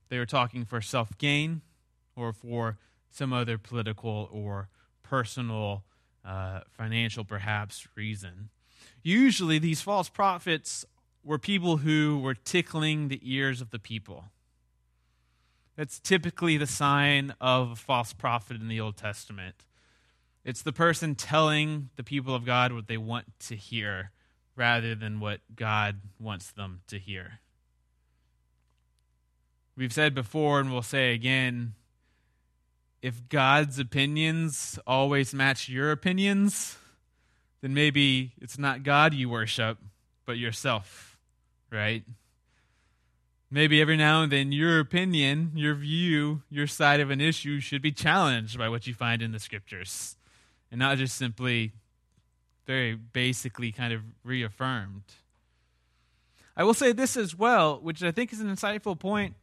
They 0.09 0.19
were 0.19 0.26
talking 0.26 0.64
for 0.64 0.81
self 0.81 1.16
gain 1.19 1.62
or 2.14 2.33
for 2.33 2.78
some 3.11 3.33
other 3.33 3.59
political 3.59 4.28
or 4.33 4.69
personal, 5.02 5.85
uh, 6.25 6.61
financial 6.71 7.25
perhaps 7.25 7.87
reason. 7.95 8.50
Usually, 9.02 9.59
these 9.59 9.81
false 9.81 10.09
prophets 10.09 10.85
were 11.25 11.38
people 11.38 11.78
who 11.78 12.19
were 12.19 12.35
tickling 12.35 13.09
the 13.09 13.21
ears 13.23 13.61
of 13.61 13.71
the 13.71 13.78
people. 13.78 14.26
That's 15.76 15.99
typically 15.99 16.57
the 16.57 16.66
sign 16.66 17.35
of 17.40 17.71
a 17.73 17.76
false 17.76 18.12
prophet 18.12 18.61
in 18.61 18.69
the 18.69 18.81
Old 18.81 18.97
Testament. 18.97 19.66
It's 20.47 20.62
the 20.62 20.73
person 20.73 21.17
telling 21.17 21.91
the 21.97 22.05
people 22.05 22.33
of 22.33 22.47
God 22.47 22.73
what 22.73 22.87
they 22.87 22.97
want 22.97 23.26
to 23.49 23.57
hear 23.57 24.12
rather 24.55 24.95
than 24.95 25.19
what 25.19 25.41
God 25.57 25.97
wants 26.21 26.53
them 26.53 26.83
to 26.87 27.00
hear. 27.00 27.41
We've 29.76 29.93
said 29.93 30.15
before, 30.15 30.61
and 30.61 30.73
we'll 30.73 30.83
say 30.83 31.12
again 31.15 31.75
if 33.03 33.29
God's 33.29 33.81
opinions 33.81 34.79
always 34.87 35.35
match 35.35 35.69
your 35.69 35.91
opinions, 35.91 36.79
then 37.61 37.75
maybe 37.75 38.33
it's 38.41 38.57
not 38.57 38.85
God 38.85 39.15
you 39.15 39.29
worship, 39.29 39.79
but 40.26 40.38
yourself, 40.38 41.19
right? 41.73 42.05
Maybe 43.50 43.81
every 43.81 43.97
now 43.97 44.23
and 44.23 44.31
then 44.31 44.53
your 44.53 44.79
opinion, 44.79 45.53
your 45.57 45.75
view, 45.75 46.43
your 46.49 46.69
side 46.69 47.00
of 47.00 47.11
an 47.11 47.21
issue 47.21 47.59
should 47.59 47.83
be 47.83 47.93
challenged 47.93 48.57
by 48.57 48.69
what 48.69 48.87
you 48.87 48.95
find 48.95 49.23
in 49.23 49.33
the 49.33 49.41
scriptures 49.41 50.16
and 50.71 50.79
not 50.79 50.99
just 50.99 51.17
simply 51.17 51.73
very 52.67 52.95
basically 52.95 53.73
kind 53.73 53.93
of 53.93 54.01
reaffirmed. 54.25 55.05
I 56.57 56.65
will 56.65 56.75
say 56.75 56.93
this 56.93 57.17
as 57.17 57.37
well, 57.37 57.79
which 57.81 58.03
I 58.03 58.11
think 58.11 58.33
is 58.33 58.41
an 58.41 58.49
insightful 58.49 58.99
point. 58.99 59.35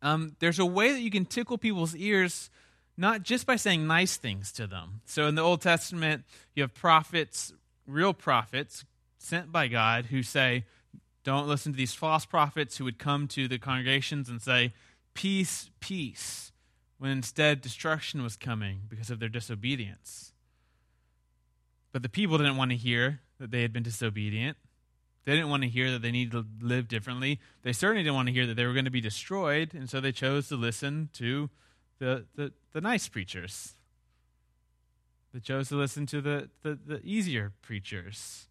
Um, 0.00 0.36
there's 0.38 0.58
a 0.58 0.66
way 0.66 0.92
that 0.92 1.00
you 1.00 1.10
can 1.10 1.24
tickle 1.24 1.58
people's 1.58 1.94
ears 1.94 2.50
not 2.96 3.22
just 3.22 3.46
by 3.46 3.56
saying 3.56 3.86
nice 3.86 4.16
things 4.16 4.52
to 4.52 4.66
them. 4.66 5.00
So 5.06 5.26
in 5.26 5.34
the 5.34 5.42
Old 5.42 5.62
Testament, 5.62 6.24
you 6.54 6.62
have 6.62 6.74
prophets, 6.74 7.52
real 7.86 8.12
prophets 8.12 8.84
sent 9.18 9.50
by 9.50 9.68
God, 9.68 10.06
who 10.06 10.22
say, 10.22 10.64
don't 11.24 11.48
listen 11.48 11.72
to 11.72 11.76
these 11.76 11.94
false 11.94 12.26
prophets 12.26 12.76
who 12.76 12.84
would 12.84 12.98
come 12.98 13.28
to 13.28 13.48
the 13.48 13.58
congregations 13.58 14.28
and 14.28 14.42
say, 14.42 14.72
Peace, 15.14 15.70
peace, 15.80 16.51
when 17.02 17.10
instead 17.10 17.60
destruction 17.60 18.22
was 18.22 18.36
coming 18.36 18.82
because 18.88 19.10
of 19.10 19.18
their 19.18 19.28
disobedience. 19.28 20.32
But 21.90 22.04
the 22.04 22.08
people 22.08 22.38
didn't 22.38 22.56
want 22.56 22.70
to 22.70 22.76
hear 22.76 23.18
that 23.40 23.50
they 23.50 23.62
had 23.62 23.72
been 23.72 23.82
disobedient. 23.82 24.56
They 25.24 25.32
didn't 25.32 25.50
want 25.50 25.64
to 25.64 25.68
hear 25.68 25.90
that 25.90 26.00
they 26.00 26.12
needed 26.12 26.30
to 26.30 26.46
live 26.64 26.86
differently. 26.86 27.40
They 27.64 27.72
certainly 27.72 28.04
didn't 28.04 28.14
want 28.14 28.28
to 28.28 28.32
hear 28.32 28.46
that 28.46 28.54
they 28.54 28.64
were 28.66 28.72
going 28.72 28.84
to 28.84 28.90
be 28.92 29.00
destroyed, 29.00 29.74
and 29.74 29.90
so 29.90 30.00
they 30.00 30.12
chose 30.12 30.46
to 30.50 30.54
listen 30.54 31.08
to 31.14 31.50
the, 31.98 32.26
the, 32.36 32.52
the 32.72 32.80
nice 32.80 33.08
preachers. 33.08 33.72
They 35.34 35.40
chose 35.40 35.70
to 35.70 35.74
listen 35.74 36.06
to 36.06 36.20
the, 36.20 36.50
the, 36.62 36.78
the 36.86 37.00
easier 37.02 37.50
preachers. 37.62 38.46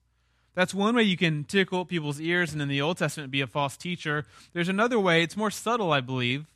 That's 0.55 0.73
one 0.73 0.93
way 0.93 1.03
you 1.03 1.15
can 1.15 1.45
tickle 1.45 1.85
people's 1.85 2.19
ears 2.19 2.51
and 2.51 2.61
in 2.61 2.67
the 2.67 2.81
Old 2.81 2.97
Testament 2.97 3.31
be 3.31 3.39
a 3.39 3.47
false 3.47 3.77
teacher. 3.77 4.25
There's 4.51 4.67
another 4.67 4.99
way, 4.99 5.23
it's 5.23 5.37
more 5.37 5.51
subtle, 5.51 5.93
I 5.93 6.01
believe, 6.01 6.47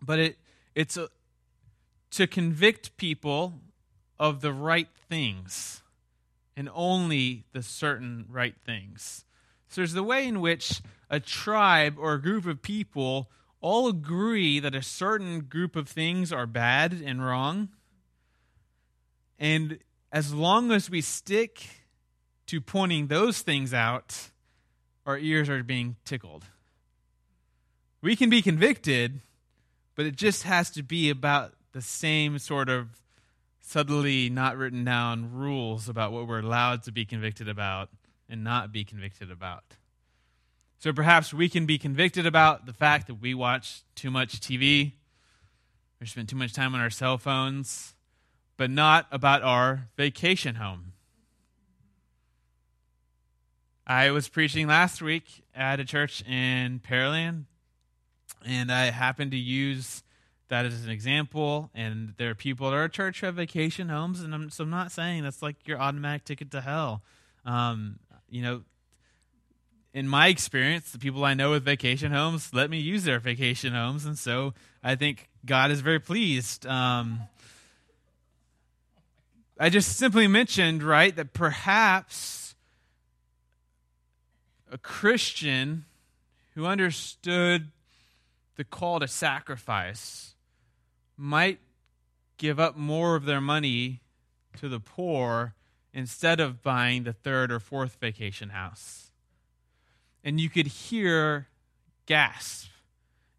but 0.00 0.20
it, 0.20 0.36
it's 0.74 0.96
a, 0.96 1.08
to 2.12 2.26
convict 2.26 2.96
people 2.96 3.54
of 4.18 4.40
the 4.40 4.52
right 4.52 4.88
things 5.08 5.82
and 6.56 6.68
only 6.74 7.44
the 7.52 7.62
certain 7.62 8.26
right 8.28 8.54
things. 8.64 9.24
So 9.68 9.80
there's 9.80 9.92
the 9.92 10.02
way 10.02 10.26
in 10.26 10.40
which 10.40 10.82
a 11.08 11.20
tribe 11.20 11.96
or 11.98 12.14
a 12.14 12.22
group 12.22 12.46
of 12.46 12.60
people 12.62 13.30
all 13.60 13.88
agree 13.88 14.58
that 14.58 14.74
a 14.74 14.82
certain 14.82 15.40
group 15.40 15.76
of 15.76 15.88
things 15.88 16.32
are 16.32 16.46
bad 16.46 16.92
and 17.04 17.24
wrong. 17.24 17.68
And 19.38 19.78
as 20.12 20.34
long 20.34 20.72
as 20.72 20.90
we 20.90 21.00
stick 21.00 21.84
to 22.46 22.60
pointing 22.60 23.06
those 23.06 23.42
things 23.42 23.72
out, 23.72 24.30
our 25.06 25.18
ears 25.18 25.48
are 25.48 25.62
being 25.62 25.96
tickled. 26.04 26.44
We 28.02 28.16
can 28.16 28.30
be 28.30 28.42
convicted, 28.42 29.20
but 30.00 30.06
it 30.06 30.16
just 30.16 30.44
has 30.44 30.70
to 30.70 30.82
be 30.82 31.10
about 31.10 31.52
the 31.72 31.82
same 31.82 32.38
sort 32.38 32.70
of 32.70 33.02
subtly 33.60 34.30
not 34.30 34.56
written 34.56 34.82
down 34.82 35.30
rules 35.30 35.90
about 35.90 36.10
what 36.10 36.26
we're 36.26 36.38
allowed 36.38 36.82
to 36.82 36.90
be 36.90 37.04
convicted 37.04 37.50
about 37.50 37.90
and 38.26 38.42
not 38.42 38.72
be 38.72 38.82
convicted 38.82 39.30
about. 39.30 39.76
So 40.78 40.90
perhaps 40.94 41.34
we 41.34 41.50
can 41.50 41.66
be 41.66 41.76
convicted 41.76 42.24
about 42.24 42.64
the 42.64 42.72
fact 42.72 43.08
that 43.08 43.16
we 43.16 43.34
watch 43.34 43.82
too 43.94 44.10
much 44.10 44.40
TV 44.40 44.92
or 46.00 46.06
spend 46.06 46.30
too 46.30 46.36
much 46.36 46.54
time 46.54 46.74
on 46.74 46.80
our 46.80 46.88
cell 46.88 47.18
phones, 47.18 47.94
but 48.56 48.70
not 48.70 49.06
about 49.12 49.42
our 49.42 49.90
vacation 49.98 50.54
home. 50.54 50.94
I 53.86 54.12
was 54.12 54.30
preaching 54.30 54.66
last 54.66 55.02
week 55.02 55.44
at 55.54 55.78
a 55.78 55.84
church 55.84 56.22
in 56.26 56.80
Pearland, 56.80 57.44
and 58.44 58.70
I 58.70 58.90
happen 58.90 59.30
to 59.30 59.36
use 59.36 60.02
that 60.48 60.66
as 60.66 60.84
an 60.84 60.90
example. 60.90 61.70
And 61.74 62.14
there 62.16 62.30
are 62.30 62.34
people 62.34 62.68
at 62.68 62.74
our 62.74 62.88
church 62.88 63.20
who 63.20 63.26
have 63.26 63.36
vacation 63.36 63.88
homes, 63.88 64.20
and 64.20 64.34
I'm, 64.34 64.50
so 64.50 64.64
I'm 64.64 64.70
not 64.70 64.92
saying 64.92 65.22
that's 65.22 65.42
like 65.42 65.66
your 65.66 65.80
automatic 65.80 66.24
ticket 66.24 66.50
to 66.52 66.60
hell. 66.60 67.02
Um, 67.44 67.98
you 68.28 68.42
know, 68.42 68.62
in 69.92 70.06
my 70.06 70.28
experience, 70.28 70.92
the 70.92 70.98
people 70.98 71.24
I 71.24 71.34
know 71.34 71.50
with 71.50 71.64
vacation 71.64 72.12
homes 72.12 72.50
let 72.52 72.70
me 72.70 72.78
use 72.78 73.04
their 73.04 73.18
vacation 73.18 73.72
homes, 73.72 74.04
and 74.04 74.18
so 74.18 74.54
I 74.82 74.94
think 74.94 75.28
God 75.44 75.70
is 75.70 75.80
very 75.80 76.00
pleased. 76.00 76.66
Um, 76.66 77.20
I 79.58 79.68
just 79.68 79.96
simply 79.96 80.26
mentioned, 80.26 80.82
right, 80.82 81.14
that 81.16 81.32
perhaps 81.32 82.54
a 84.72 84.78
Christian 84.78 85.84
who 86.54 86.66
understood 86.66 87.70
the 88.56 88.64
call 88.64 89.00
to 89.00 89.08
sacrifice 89.08 90.34
might 91.16 91.60
give 92.38 92.58
up 92.58 92.76
more 92.76 93.16
of 93.16 93.24
their 93.24 93.40
money 93.40 94.00
to 94.58 94.68
the 94.68 94.80
poor 94.80 95.54
instead 95.92 96.40
of 96.40 96.62
buying 96.62 97.04
the 97.04 97.12
third 97.12 97.52
or 97.52 97.60
fourth 97.60 97.96
vacation 98.00 98.50
house. 98.50 99.12
And 100.24 100.40
you 100.40 100.48
could 100.48 100.66
hear 100.66 101.48
gasp. 102.06 102.68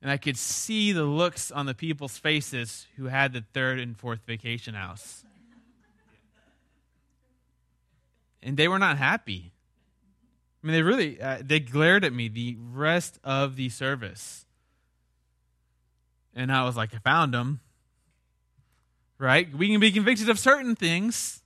And 0.01 0.09
I 0.09 0.17
could 0.17 0.37
see 0.37 0.91
the 0.91 1.03
looks 1.03 1.51
on 1.51 1.67
the 1.67 1.75
people's 1.75 2.17
faces 2.17 2.87
who 2.95 3.05
had 3.05 3.33
the 3.33 3.43
third 3.53 3.79
and 3.79 3.97
fourth 3.97 4.21
vacation 4.25 4.73
house. 4.73 5.23
And 8.41 8.57
they 8.57 8.67
were 8.67 8.79
not 8.79 8.97
happy. 8.97 9.51
I 10.63 10.67
mean, 10.67 10.73
they 10.73 10.81
really 10.81 11.21
uh, 11.21 11.39
they 11.43 11.59
glared 11.59 12.03
at 12.03 12.13
me 12.13 12.27
the 12.27 12.57
rest 12.59 13.19
of 13.23 13.55
the 13.55 13.69
service, 13.69 14.45
and 16.35 16.51
I 16.51 16.63
was 16.63 16.75
like, 16.75 16.93
I 16.93 17.00
found 17.00 17.33
them. 17.33 17.59
Right? 19.17 19.53
We 19.55 19.69
can 19.69 19.79
be 19.79 19.91
convicted 19.91 20.29
of 20.29 20.39
certain 20.39 20.75
things. 20.75 21.41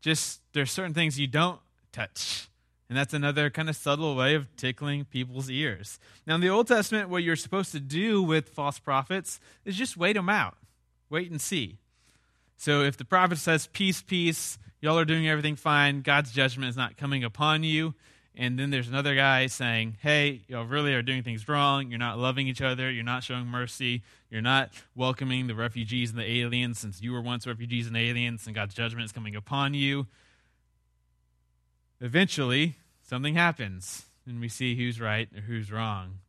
Just 0.00 0.40
there's 0.52 0.70
certain 0.70 0.94
things 0.94 1.18
you 1.18 1.26
don't 1.26 1.60
touch. 1.92 2.48
And 2.88 2.98
that's 2.98 3.14
another 3.14 3.50
kind 3.50 3.68
of 3.68 3.76
subtle 3.76 4.16
way 4.16 4.34
of 4.34 4.56
tickling 4.56 5.04
people's 5.04 5.48
ears. 5.48 6.00
Now, 6.26 6.34
in 6.34 6.40
the 6.40 6.48
Old 6.48 6.66
Testament, 6.66 7.08
what 7.08 7.22
you're 7.22 7.36
supposed 7.36 7.70
to 7.72 7.80
do 7.80 8.20
with 8.22 8.48
false 8.48 8.80
prophets 8.80 9.38
is 9.64 9.76
just 9.76 9.96
wait 9.96 10.14
them 10.14 10.28
out, 10.28 10.56
wait 11.08 11.30
and 11.30 11.40
see. 11.40 11.78
So 12.56 12.82
if 12.82 12.96
the 12.96 13.04
prophet 13.04 13.38
says, 13.38 13.68
Peace, 13.68 14.02
peace, 14.02 14.58
y'all 14.80 14.98
are 14.98 15.04
doing 15.04 15.28
everything 15.28 15.54
fine, 15.56 16.02
God's 16.02 16.32
judgment 16.32 16.68
is 16.68 16.76
not 16.76 16.96
coming 16.96 17.22
upon 17.22 17.62
you. 17.62 17.94
And 18.36 18.58
then 18.58 18.70
there's 18.70 18.88
another 18.88 19.14
guy 19.14 19.46
saying, 19.48 19.96
Hey, 20.00 20.42
y'all 20.48 20.64
really 20.64 20.94
are 20.94 21.02
doing 21.02 21.22
things 21.22 21.48
wrong. 21.48 21.90
You're 21.90 21.98
not 21.98 22.18
loving 22.18 22.46
each 22.46 22.62
other. 22.62 22.90
You're 22.90 23.04
not 23.04 23.24
showing 23.24 23.46
mercy. 23.46 24.02
You're 24.30 24.42
not 24.42 24.70
welcoming 24.94 25.46
the 25.46 25.54
refugees 25.54 26.10
and 26.10 26.18
the 26.18 26.30
aliens 26.30 26.78
since 26.78 27.02
you 27.02 27.12
were 27.12 27.20
once 27.20 27.46
refugees 27.46 27.88
and 27.88 27.96
aliens, 27.96 28.46
and 28.46 28.54
God's 28.54 28.74
judgment 28.74 29.04
is 29.04 29.12
coming 29.12 29.34
upon 29.34 29.74
you. 29.74 30.06
Eventually, 32.00 32.76
something 33.02 33.34
happens, 33.34 34.06
and 34.26 34.40
we 34.40 34.48
see 34.48 34.76
who's 34.76 35.00
right 35.00 35.28
or 35.36 35.42
who's 35.42 35.72
wrong. 35.72 36.20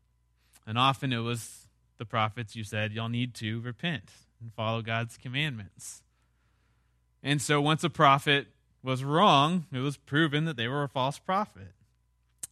And 0.65 0.77
often 0.77 1.13
it 1.13 1.20
was 1.20 1.67
the 1.98 2.05
prophets 2.05 2.55
you 2.55 2.63
said, 2.63 2.91
Y'all 2.91 3.10
need 3.10 3.36
to 3.36 3.62
repent 3.62 4.12
and 4.41 4.51
follow 4.53 4.81
God's 4.81 5.17
commandments. 5.17 6.01
And 7.24 7.39
so 7.41 7.62
once 7.62 7.84
a 7.84 7.89
prophet 7.89 8.48
was 8.84 9.03
wrong, 9.03 9.67
it 9.72 9.79
was 9.79 9.98
proven 9.98 10.46
that 10.46 10.58
they 10.58 10.67
were 10.67 10.84
a 10.84 10.89
false 10.89 11.20
prophet. 11.20 11.74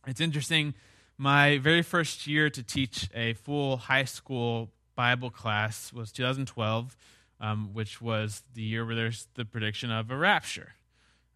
It's 0.08 0.22
interesting. 0.22 0.74
My 1.18 1.58
very 1.58 1.82
first 1.82 2.28
year 2.28 2.50
to 2.50 2.64
teach 2.64 3.10
a 3.14 3.34
full 3.34 3.78
high 3.78 4.06
school 4.06 4.72
Bible 4.96 5.30
class 5.30 5.92
was 5.94 6.12
2012, 6.12 6.96
um, 7.40 7.74
which 7.74 8.02
was 8.02 8.44
the 8.54 8.62
year 8.62 8.86
where 8.86 8.96
there's 8.96 9.28
the 9.36 9.46
prediction 9.46 9.92
of 9.92 10.12
a 10.12 10.18
rapture, 10.18 10.74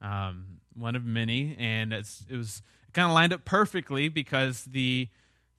um, 0.02 0.60
one 0.76 0.96
of 0.96 1.06
many, 1.06 1.56
and 1.60 1.94
it 1.94 2.06
was 2.32 2.62
kind 2.94 3.08
of 3.08 3.14
lined 3.14 3.34
up 3.34 3.46
perfectly 3.46 4.10
because 4.10 4.66
the 4.66 5.10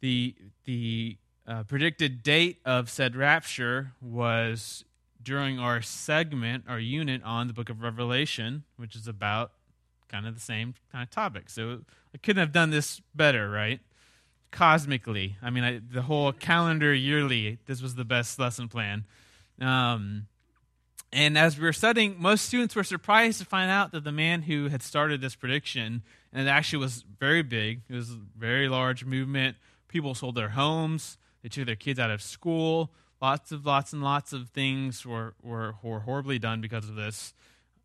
the 0.01 0.35
the 0.65 1.17
uh, 1.47 1.63
predicted 1.65 2.23
date 2.23 2.61
of 2.65 2.89
said 2.91 3.17
rapture 3.17 3.93
was 4.01 4.85
during 5.23 5.59
our 5.59 5.81
segment, 5.81 6.65
our 6.69 6.79
unit 6.79 7.23
on 7.25 7.47
the 7.47 7.53
book 7.53 7.71
of 7.71 7.83
Revelation, 7.83 8.65
which 8.77 8.95
is 8.95 9.09
about 9.09 9.53
kind 10.15 10.29
of 10.29 10.35
the 10.35 10.41
same 10.41 10.75
kind 10.93 11.03
of 11.03 11.11
topic. 11.11 11.51
So 11.51 11.81
I 12.15 12.19
couldn't 12.19 12.41
have 12.41 12.53
done 12.53 12.71
this 12.71 13.01
better, 13.17 13.51
right? 13.51 13.81
Cosmically. 14.53 15.37
I 15.43 15.51
mean, 15.51 15.65
I, 15.65 15.81
the 15.91 16.03
whole 16.03 16.31
calendar 16.31 16.95
yearly, 16.95 17.59
this 17.67 17.83
was 17.83 17.97
the 17.97 18.05
best 18.05 18.39
lesson 18.39 18.69
plan. 18.69 19.07
Um, 19.61 20.29
and 21.13 21.37
as 21.37 21.59
we 21.59 21.65
were 21.65 21.73
studying, 21.73 22.15
most 22.17 22.45
students 22.45 22.77
were 22.77 22.85
surprised 22.85 23.41
to 23.41 23.45
find 23.45 23.73
out 23.73 23.91
that 23.91 24.05
the 24.05 24.13
man 24.13 24.43
who 24.43 24.69
had 24.69 24.83
started 24.85 25.21
this 25.21 25.35
prediction, 25.35 26.03
and 26.33 26.47
it 26.47 26.51
actually 26.51 26.79
was 26.79 27.05
very 27.19 27.43
big, 27.43 27.81
it 27.89 27.95
was 27.95 28.11
a 28.11 28.21
very 28.39 28.69
large 28.69 29.05
movement. 29.05 29.57
People 29.89 30.15
sold 30.15 30.37
their 30.37 30.51
homes, 30.51 31.19
they 31.43 31.49
took 31.49 31.67
their 31.67 31.75
kids 31.75 31.99
out 31.99 32.13
of 32.13 32.23
school. 32.23 32.93
Lots 33.21 33.53
of 33.53 33.67
lots 33.67 33.93
and 33.93 34.03
lots 34.03 34.33
of 34.33 34.51
things 34.51 35.05
were, 35.05 35.35
were, 35.43 35.75
were 35.83 36.01
horribly 36.01 36.39
done 36.39 36.61
because 36.61 36.89
of 36.89 36.95
this 36.95 37.33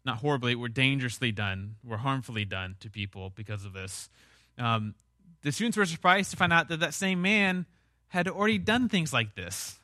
not 0.10 0.18
horribly, 0.18 0.56
were 0.56 0.70
dangerously 0.70 1.32
done, 1.32 1.76
were 1.84 1.98
harmfully 1.98 2.44
done 2.44 2.76
to 2.80 2.90
people 2.90 3.32
because 3.36 3.64
of 3.64 3.74
this. 3.74 4.10
Um, 4.58 4.96
the 5.44 5.52
students 5.52 5.78
were 5.78 5.86
surprised 5.86 6.32
to 6.32 6.38
find 6.38 6.52
out 6.52 6.68
that 6.70 6.80
that 6.80 6.96
same 6.96 7.22
man 7.22 7.68
had 8.08 8.28
already 8.28 8.58
done 8.58 8.90
things 8.90 9.14
like 9.14 9.36
this. 9.36 9.80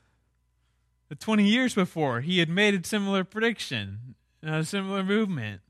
The 1.10 1.16
20 1.16 1.48
years 1.48 1.76
before, 1.76 2.22
he 2.22 2.40
had 2.40 2.50
made 2.50 2.74
a 2.74 2.86
similar 2.86 3.24
prediction, 3.24 4.16
a 4.42 4.64
similar 4.64 5.04
movement. 5.04 5.62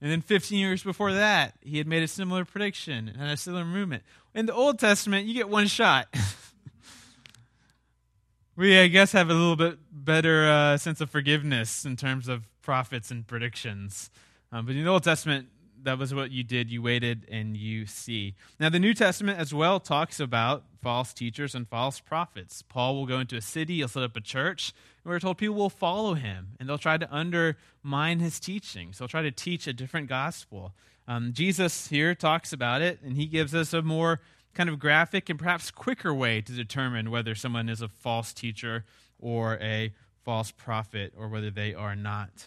And 0.00 0.10
then 0.10 0.20
15 0.20 0.56
years 0.56 0.84
before 0.84 1.12
that, 1.12 1.54
he 1.60 1.78
had 1.78 1.88
made 1.88 2.04
a 2.04 2.08
similar 2.08 2.44
prediction 2.44 3.12
and 3.18 3.28
a 3.28 3.36
similar 3.36 3.64
movement. 3.64 4.04
In 4.36 4.46
the 4.46 4.54
Old 4.54 4.78
Testament, 4.78 5.26
you 5.26 5.34
get 5.34 5.48
one 5.48 5.66
shot. 5.66 6.06
we, 8.56 8.78
I 8.78 8.86
guess, 8.86 9.10
have 9.12 9.30
a 9.30 9.34
little 9.34 9.56
bit 9.56 9.78
better 9.90 10.48
uh, 10.48 10.76
sense 10.76 11.00
of 11.00 11.10
forgiveness 11.10 11.84
in 11.84 11.96
terms 11.96 12.28
of 12.28 12.46
prophets 12.70 13.10
and 13.10 13.26
predictions. 13.26 14.12
Um, 14.52 14.64
but 14.64 14.76
in 14.76 14.84
the 14.84 14.88
Old 14.88 15.02
Testament, 15.02 15.48
that 15.82 15.98
was 15.98 16.14
what 16.14 16.30
you 16.30 16.44
did. 16.44 16.70
You 16.70 16.82
waited 16.82 17.26
and 17.28 17.56
you 17.56 17.84
see. 17.84 18.36
Now, 18.60 18.68
the 18.68 18.78
New 18.78 18.94
Testament 18.94 19.40
as 19.40 19.52
well 19.52 19.80
talks 19.80 20.20
about 20.20 20.62
false 20.80 21.12
teachers 21.12 21.56
and 21.56 21.66
false 21.66 21.98
prophets. 21.98 22.62
Paul 22.62 22.94
will 22.94 23.06
go 23.06 23.18
into 23.18 23.36
a 23.36 23.40
city, 23.40 23.78
he'll 23.78 23.88
set 23.88 24.04
up 24.04 24.16
a 24.16 24.20
church, 24.20 24.72
and 25.02 25.10
we're 25.10 25.18
told 25.18 25.38
people 25.38 25.56
will 25.56 25.68
follow 25.68 26.14
him 26.14 26.50
and 26.60 26.68
they'll 26.68 26.78
try 26.78 26.96
to 26.96 27.12
undermine 27.12 28.20
his 28.20 28.38
teaching. 28.38 28.92
So 28.92 29.02
they'll 29.02 29.08
try 29.08 29.22
to 29.22 29.32
teach 29.32 29.66
a 29.66 29.72
different 29.72 30.08
gospel. 30.08 30.72
Um, 31.08 31.32
Jesus 31.32 31.88
here 31.88 32.14
talks 32.14 32.52
about 32.52 32.82
it, 32.82 33.00
and 33.02 33.16
he 33.16 33.26
gives 33.26 33.52
us 33.52 33.72
a 33.72 33.82
more 33.82 34.20
kind 34.54 34.68
of 34.68 34.78
graphic 34.78 35.28
and 35.28 35.40
perhaps 35.40 35.72
quicker 35.72 36.14
way 36.14 36.40
to 36.40 36.52
determine 36.52 37.10
whether 37.10 37.34
someone 37.34 37.68
is 37.68 37.82
a 37.82 37.88
false 37.88 38.32
teacher 38.32 38.84
or 39.18 39.58
a 39.60 39.92
false 40.24 40.52
prophet 40.52 41.12
or 41.16 41.28
whether 41.28 41.50
they 41.50 41.74
are 41.74 41.96
not. 41.96 42.46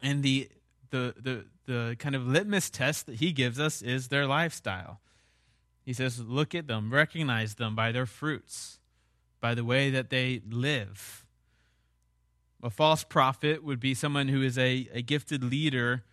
And 0.00 0.22
the, 0.22 0.48
the, 0.90 1.14
the, 1.20 1.44
the 1.66 1.96
kind 1.98 2.14
of 2.14 2.26
litmus 2.26 2.70
test 2.70 3.06
that 3.06 3.16
he 3.16 3.32
gives 3.32 3.58
us 3.58 3.82
is 3.82 4.08
their 4.08 4.26
lifestyle. 4.26 5.00
He 5.84 5.92
says, 5.92 6.20
look 6.20 6.54
at 6.54 6.66
them, 6.66 6.92
recognize 6.92 7.54
them 7.54 7.74
by 7.74 7.92
their 7.92 8.06
fruits, 8.06 8.78
by 9.40 9.54
the 9.54 9.64
way 9.64 9.90
that 9.90 10.10
they 10.10 10.42
live. 10.48 11.24
A 12.62 12.70
false 12.70 13.04
prophet 13.04 13.64
would 13.64 13.80
be 13.80 13.94
someone 13.94 14.28
who 14.28 14.42
is 14.42 14.58
a, 14.58 14.88
a 14.92 15.02
gifted 15.02 15.42
leader 15.42 16.04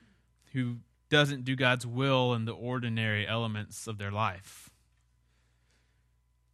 who 0.54 0.78
doesn't 1.10 1.44
do 1.44 1.56
God's 1.56 1.86
will 1.86 2.34
in 2.34 2.46
the 2.46 2.54
ordinary 2.54 3.28
elements 3.28 3.88
of 3.88 3.98
their 3.98 4.12
life. 4.12 4.70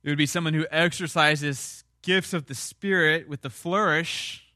It 0.04 0.10
would 0.10 0.17
be 0.17 0.26
someone 0.26 0.54
who 0.54 0.65
exercises 0.72 1.84
gifts 2.02 2.34
of 2.34 2.48
the 2.48 2.56
Spirit 2.56 3.30
with 3.30 3.41
the 3.41 3.50
flourish, 3.50 4.48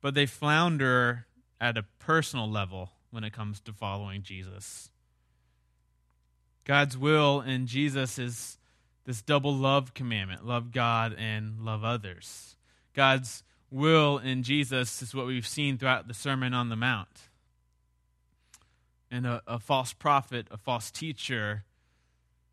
but 0.00 0.14
they 0.14 0.26
flounder 0.26 1.26
at 1.60 1.76
a 1.76 1.84
personal 1.98 2.50
level 2.50 2.90
when 3.10 3.24
it 3.24 3.32
comes 3.32 3.60
to 3.60 3.72
following 3.72 4.22
Jesus. 4.22 4.90
God's 6.64 6.96
will 6.98 7.40
in 7.40 7.66
Jesus 7.66 8.18
is 8.18 8.58
this 9.06 9.22
double 9.22 9.54
love 9.54 9.94
commandment 9.94 10.46
love 10.46 10.70
God 10.70 11.14
and 11.18 11.60
love 11.60 11.82
others. 11.82 12.56
God's 12.94 13.42
will 13.70 14.18
in 14.18 14.42
Jesus 14.42 15.00
is 15.02 15.14
what 15.14 15.26
we've 15.26 15.46
seen 15.46 15.78
throughout 15.78 16.08
the 16.08 16.14
Sermon 16.14 16.52
on 16.52 16.68
the 16.68 16.76
Mount. 16.76 17.28
And 19.10 19.26
a, 19.26 19.42
a 19.46 19.58
false 19.58 19.94
prophet, 19.94 20.46
a 20.50 20.58
false 20.58 20.90
teacher, 20.90 21.64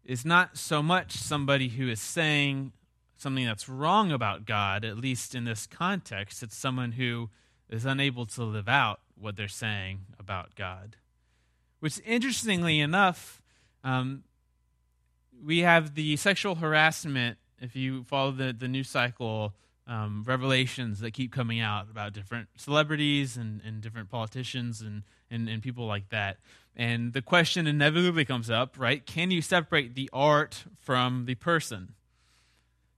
is 0.05 0.23
not 0.23 0.57
so 0.57 0.81
much 0.81 1.17
somebody 1.17 1.69
who 1.69 1.89
is 1.89 1.99
saying 1.99 2.71
something 3.17 3.45
that's 3.45 3.67
wrong 3.67 4.11
about 4.11 4.45
God, 4.45 4.85
at 4.85 4.97
least 4.97 5.35
in 5.35 5.43
this 5.43 5.67
context. 5.67 6.43
It's 6.43 6.55
someone 6.55 6.93
who 6.93 7.29
is 7.69 7.85
unable 7.85 8.25
to 8.25 8.43
live 8.43 8.67
out 8.67 8.99
what 9.19 9.35
they're 9.35 9.47
saying 9.47 10.01
about 10.19 10.55
God. 10.55 10.97
Which, 11.79 11.99
interestingly 12.05 12.79
enough, 12.79 13.41
um, 13.83 14.23
we 15.43 15.59
have 15.59 15.95
the 15.95 16.15
sexual 16.17 16.55
harassment, 16.55 17.37
if 17.59 17.75
you 17.75 18.03
follow 18.03 18.31
the, 18.31 18.55
the 18.57 18.67
news 18.67 18.89
cycle, 18.89 19.53
um, 19.87 20.23
revelations 20.25 20.99
that 21.01 21.11
keep 21.11 21.31
coming 21.31 21.59
out 21.59 21.89
about 21.89 22.13
different 22.13 22.47
celebrities 22.55 23.37
and, 23.37 23.61
and 23.63 23.81
different 23.81 24.09
politicians 24.09 24.81
and, 24.81 25.03
and, 25.29 25.47
and 25.47 25.61
people 25.61 25.85
like 25.85 26.09
that. 26.09 26.37
And 26.75 27.13
the 27.13 27.21
question 27.21 27.67
inevitably 27.67 28.25
comes 28.25 28.49
up, 28.49 28.75
right? 28.79 29.05
Can 29.05 29.31
you 29.31 29.41
separate 29.41 29.95
the 29.95 30.09
art 30.11 30.65
from 30.81 31.25
the 31.25 31.35
person? 31.35 31.93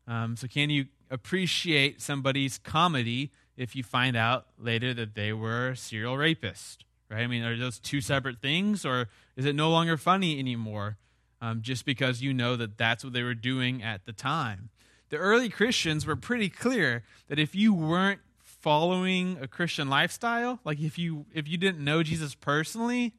Um, 0.08 0.36
so, 0.36 0.48
can 0.48 0.70
you 0.70 0.86
appreciate 1.12 2.02
somebody's 2.02 2.58
comedy 2.58 3.32
if 3.58 3.76
you 3.76 3.84
find 3.84 4.16
out 4.16 4.46
later 4.58 4.94
that 4.94 5.16
they 5.16 5.34
were 5.34 5.76
serial 5.76 6.16
rapist, 6.16 6.86
right? 7.10 7.24
I 7.24 7.28
mean, 7.28 7.44
are 7.44 7.58
those 7.58 7.80
two 7.80 8.02
separate 8.02 8.40
things, 8.40 8.86
or 8.86 9.10
is 9.36 9.46
it 9.46 9.56
no 9.56 9.70
longer 9.70 9.98
funny 9.98 10.40
anymore 10.40 10.98
um, 11.42 11.62
just 11.62 11.86
because 11.86 12.22
you 12.22 12.34
know 12.34 12.56
that 12.56 12.78
that's 12.78 13.04
what 13.04 13.14
they 13.14 13.24
were 13.24 13.34
doing 13.34 13.82
at 13.82 14.06
the 14.06 14.14
time? 14.14 14.70
The 15.10 15.18
early 15.18 15.50
Christians 15.50 16.06
were 16.06 16.16
pretty 16.16 16.50
clear 16.50 17.04
that 17.28 17.40
if 17.40 17.56
you 17.56 17.74
weren't 17.74 18.22
following 18.44 19.38
a 19.42 19.48
Christian 19.48 19.90
lifestyle, 19.90 20.60
like 20.64 20.80
if 20.80 21.00
you 21.00 21.26
if 21.34 21.48
you 21.48 21.58
didn't 21.58 21.84
know 21.84 22.04
Jesus 22.04 22.36
personally, 22.36 23.14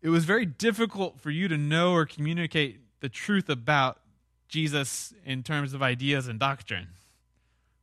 it 0.00 0.08
was 0.08 0.24
very 0.24 0.46
difficult 0.46 1.20
for 1.20 1.30
you 1.30 1.48
to 1.48 1.58
know 1.58 1.92
or 1.92 2.06
communicate 2.06 2.80
the 3.00 3.08
truth 3.08 3.48
about 3.48 3.98
Jesus 4.48 5.12
in 5.24 5.42
terms 5.42 5.74
of 5.74 5.82
ideas 5.82 6.28
and 6.28 6.38
doctrine. 6.38 6.88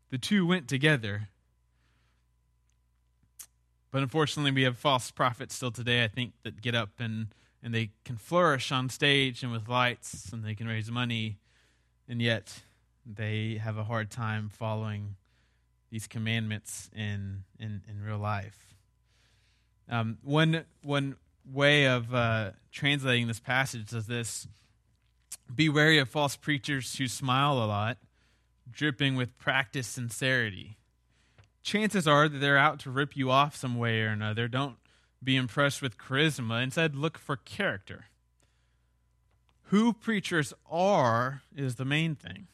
The 0.09 0.17
two 0.17 0.45
went 0.45 0.67
together. 0.67 1.27
But 3.93 4.01
unfortunately, 4.01 4.49
we 4.49 4.63
have 4.63 4.79
false 4.79 5.11
prophets 5.11 5.53
still 5.53 5.69
today, 5.69 6.03
I 6.03 6.07
think, 6.07 6.33
that 6.41 6.63
get 6.63 6.73
up 6.73 6.89
and, 6.97 7.27
and 7.61 7.75
they 7.75 7.91
can 8.03 8.17
flourish 8.17 8.71
on 8.71 8.89
stage 8.89 9.43
and 9.43 9.51
with 9.51 9.69
lights 9.69 10.31
and 10.33 10.43
they 10.43 10.55
can 10.55 10.67
raise 10.67 10.89
money, 10.89 11.37
and 12.09 12.19
yet 12.19 12.63
they 13.05 13.61
have 13.63 13.77
a 13.77 13.83
hard 13.83 14.09
time 14.09 14.49
following 14.49 15.15
these 15.91 16.07
commandments 16.07 16.89
in, 16.95 17.43
in, 17.59 17.83
in 17.87 18.01
real 18.01 18.17
life. 18.17 18.73
Um, 19.87 20.17
one, 20.23 20.65
one 20.81 21.15
way 21.45 21.85
of 21.85 22.15
uh, 22.15 22.53
translating 22.71 23.27
this 23.27 23.39
passage 23.39 23.93
is 23.93 24.07
this. 24.07 24.47
Be 25.53 25.69
wary 25.69 25.99
of 25.99 26.09
false 26.09 26.35
preachers 26.35 26.95
who 26.95 27.07
smile 27.07 27.63
a 27.63 27.67
lot, 27.67 27.99
dripping 28.71 29.15
with 29.15 29.37
practiced 29.37 29.91
sincerity 29.91 30.77
chances 31.63 32.07
are 32.07 32.29
that 32.29 32.37
they're 32.37 32.57
out 32.57 32.79
to 32.81 32.91
rip 32.91 33.17
you 33.17 33.31
off 33.31 33.55
some 33.55 33.77
way 33.77 34.01
or 34.01 34.09
another. 34.09 34.47
Don't 34.47 34.75
be 35.23 35.35
impressed 35.35 35.81
with 35.81 35.97
charisma. 35.97 36.61
Instead, 36.61 36.95
look 36.95 37.17
for 37.17 37.37
character. 37.37 38.05
Who 39.67 39.93
preachers 39.93 40.53
are 40.69 41.41
is 41.55 41.75
the 41.75 41.85
main 41.85 42.15
thing, 42.15 42.47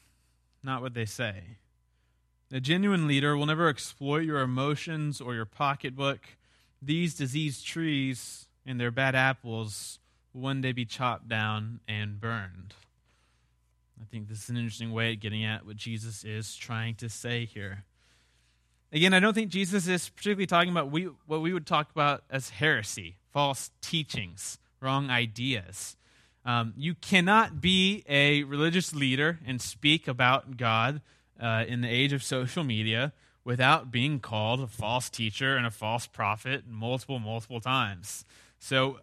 not 0.62 0.80
what 0.80 0.94
they 0.94 1.04
say. 1.04 1.58
A 2.52 2.60
genuine 2.60 3.06
leader 3.06 3.36
will 3.36 3.46
never 3.46 3.68
exploit 3.68 4.24
your 4.24 4.40
emotions 4.40 5.20
or 5.20 5.34
your 5.34 5.44
pocketbook. 5.44 6.20
These 6.80 7.14
diseased 7.14 7.66
trees 7.66 8.46
and 8.64 8.80
their 8.80 8.90
bad 8.90 9.14
apples 9.14 9.98
will 10.32 10.42
one 10.42 10.60
day 10.60 10.72
be 10.72 10.84
chopped 10.84 11.28
down 11.28 11.80
and 11.86 12.20
burned. 12.20 12.74
I 14.00 14.04
think 14.06 14.28
this 14.28 14.44
is 14.44 14.48
an 14.48 14.56
interesting 14.56 14.92
way 14.92 15.12
of 15.12 15.20
getting 15.20 15.44
at 15.44 15.66
what 15.66 15.76
Jesus 15.76 16.24
is 16.24 16.56
trying 16.56 16.94
to 16.96 17.08
say 17.08 17.44
here. 17.44 17.84
Again, 18.92 19.14
I 19.14 19.20
don't 19.20 19.34
think 19.34 19.50
Jesus 19.50 19.86
is 19.86 20.08
particularly 20.08 20.46
talking 20.46 20.70
about 20.70 20.90
we, 20.90 21.04
what 21.26 21.40
we 21.40 21.52
would 21.52 21.66
talk 21.66 21.90
about 21.92 22.24
as 22.28 22.50
heresy, 22.50 23.16
false 23.32 23.70
teachings, 23.80 24.58
wrong 24.80 25.10
ideas. 25.10 25.96
Um, 26.44 26.74
you 26.76 26.94
cannot 26.94 27.60
be 27.60 28.02
a 28.08 28.42
religious 28.44 28.92
leader 28.92 29.38
and 29.46 29.60
speak 29.60 30.08
about 30.08 30.56
God 30.56 31.02
uh, 31.40 31.64
in 31.68 31.82
the 31.82 31.88
age 31.88 32.12
of 32.12 32.22
social 32.22 32.64
media 32.64 33.12
without 33.44 33.92
being 33.92 34.18
called 34.18 34.60
a 34.60 34.66
false 34.66 35.08
teacher 35.08 35.56
and 35.56 35.66
a 35.66 35.70
false 35.70 36.06
prophet 36.06 36.64
multiple, 36.68 37.20
multiple 37.20 37.60
times. 37.60 38.24
So, 38.58 38.98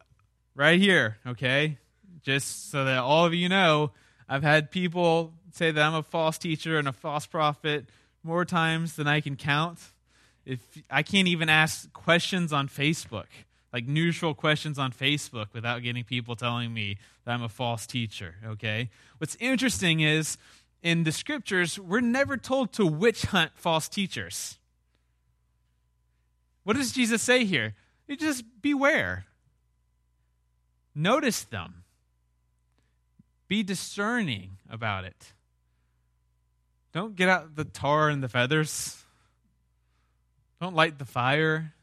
right 0.54 0.80
here, 0.80 1.17
okay, 1.26 1.78
just 2.23 2.69
so 2.69 2.84
that 2.84 2.97
all 2.97 3.26
of 3.26 3.34
you 3.34 3.47
know, 3.47 3.91
I've 4.28 4.43
had 4.43 4.69
people 4.69 5.34
say 5.54 5.71
that 5.71 5.82
I'm 5.82 5.95
a 5.95 6.04
false 6.04 6.38
teacher 6.38 6.78
and 6.78 6.88
a 6.88 6.93
false 6.93 7.26
prophet 7.26 7.86
more 8.28 8.46
times 8.46 8.96
than 8.96 9.08
I 9.08 9.22
can 9.22 9.36
count. 9.36 9.80
If 10.46 10.60
I 10.92 11.02
can't 11.02 11.28
even 11.28 11.50
ask 11.50 11.92
questions 11.94 12.54
on 12.54 12.68
Facebook, 12.68 13.26
like 13.74 13.88
neutral 13.88 14.34
questions 14.34 14.78
on 14.78 14.92
Facebook 14.92 15.48
without 15.54 15.82
getting 15.82 16.04
people 16.04 16.36
telling 16.36 16.74
me 16.74 16.98
that 17.26 17.32
I'm 17.32 17.44
a 17.44 17.50
false 17.50 17.88
teacher, 17.88 18.36
okay? 18.46 18.90
What's 19.18 19.36
interesting 19.40 20.02
is 20.02 20.38
in 20.84 21.04
the 21.04 21.12
scriptures, 21.12 21.80
we're 21.80 22.02
never 22.02 22.38
told 22.38 22.72
to 22.74 22.86
witch 22.86 23.24
hunt 23.24 23.52
false 23.56 23.88
teachers. 23.90 24.58
What 26.63 26.76
does 26.76 26.92
Jesus 26.92 27.22
say 27.22 27.46
here? 27.46 27.76
You 28.08 28.18
just 28.18 28.44
beware. 28.62 29.26
Notice 30.94 31.44
them. 31.44 31.84
Be 33.48 33.63
discerning 33.63 34.58
about 34.70 35.06
it. 35.06 35.34
Don't 36.97 37.15
get 37.15 37.29
out 37.29 37.55
the 37.55 37.63
tar 37.63 38.10
and 38.10 38.23
the 38.23 38.27
feathers. 38.27 39.03
Don't 40.60 40.73
light 40.73 40.97
the 40.97 41.05
fire. 41.05 41.75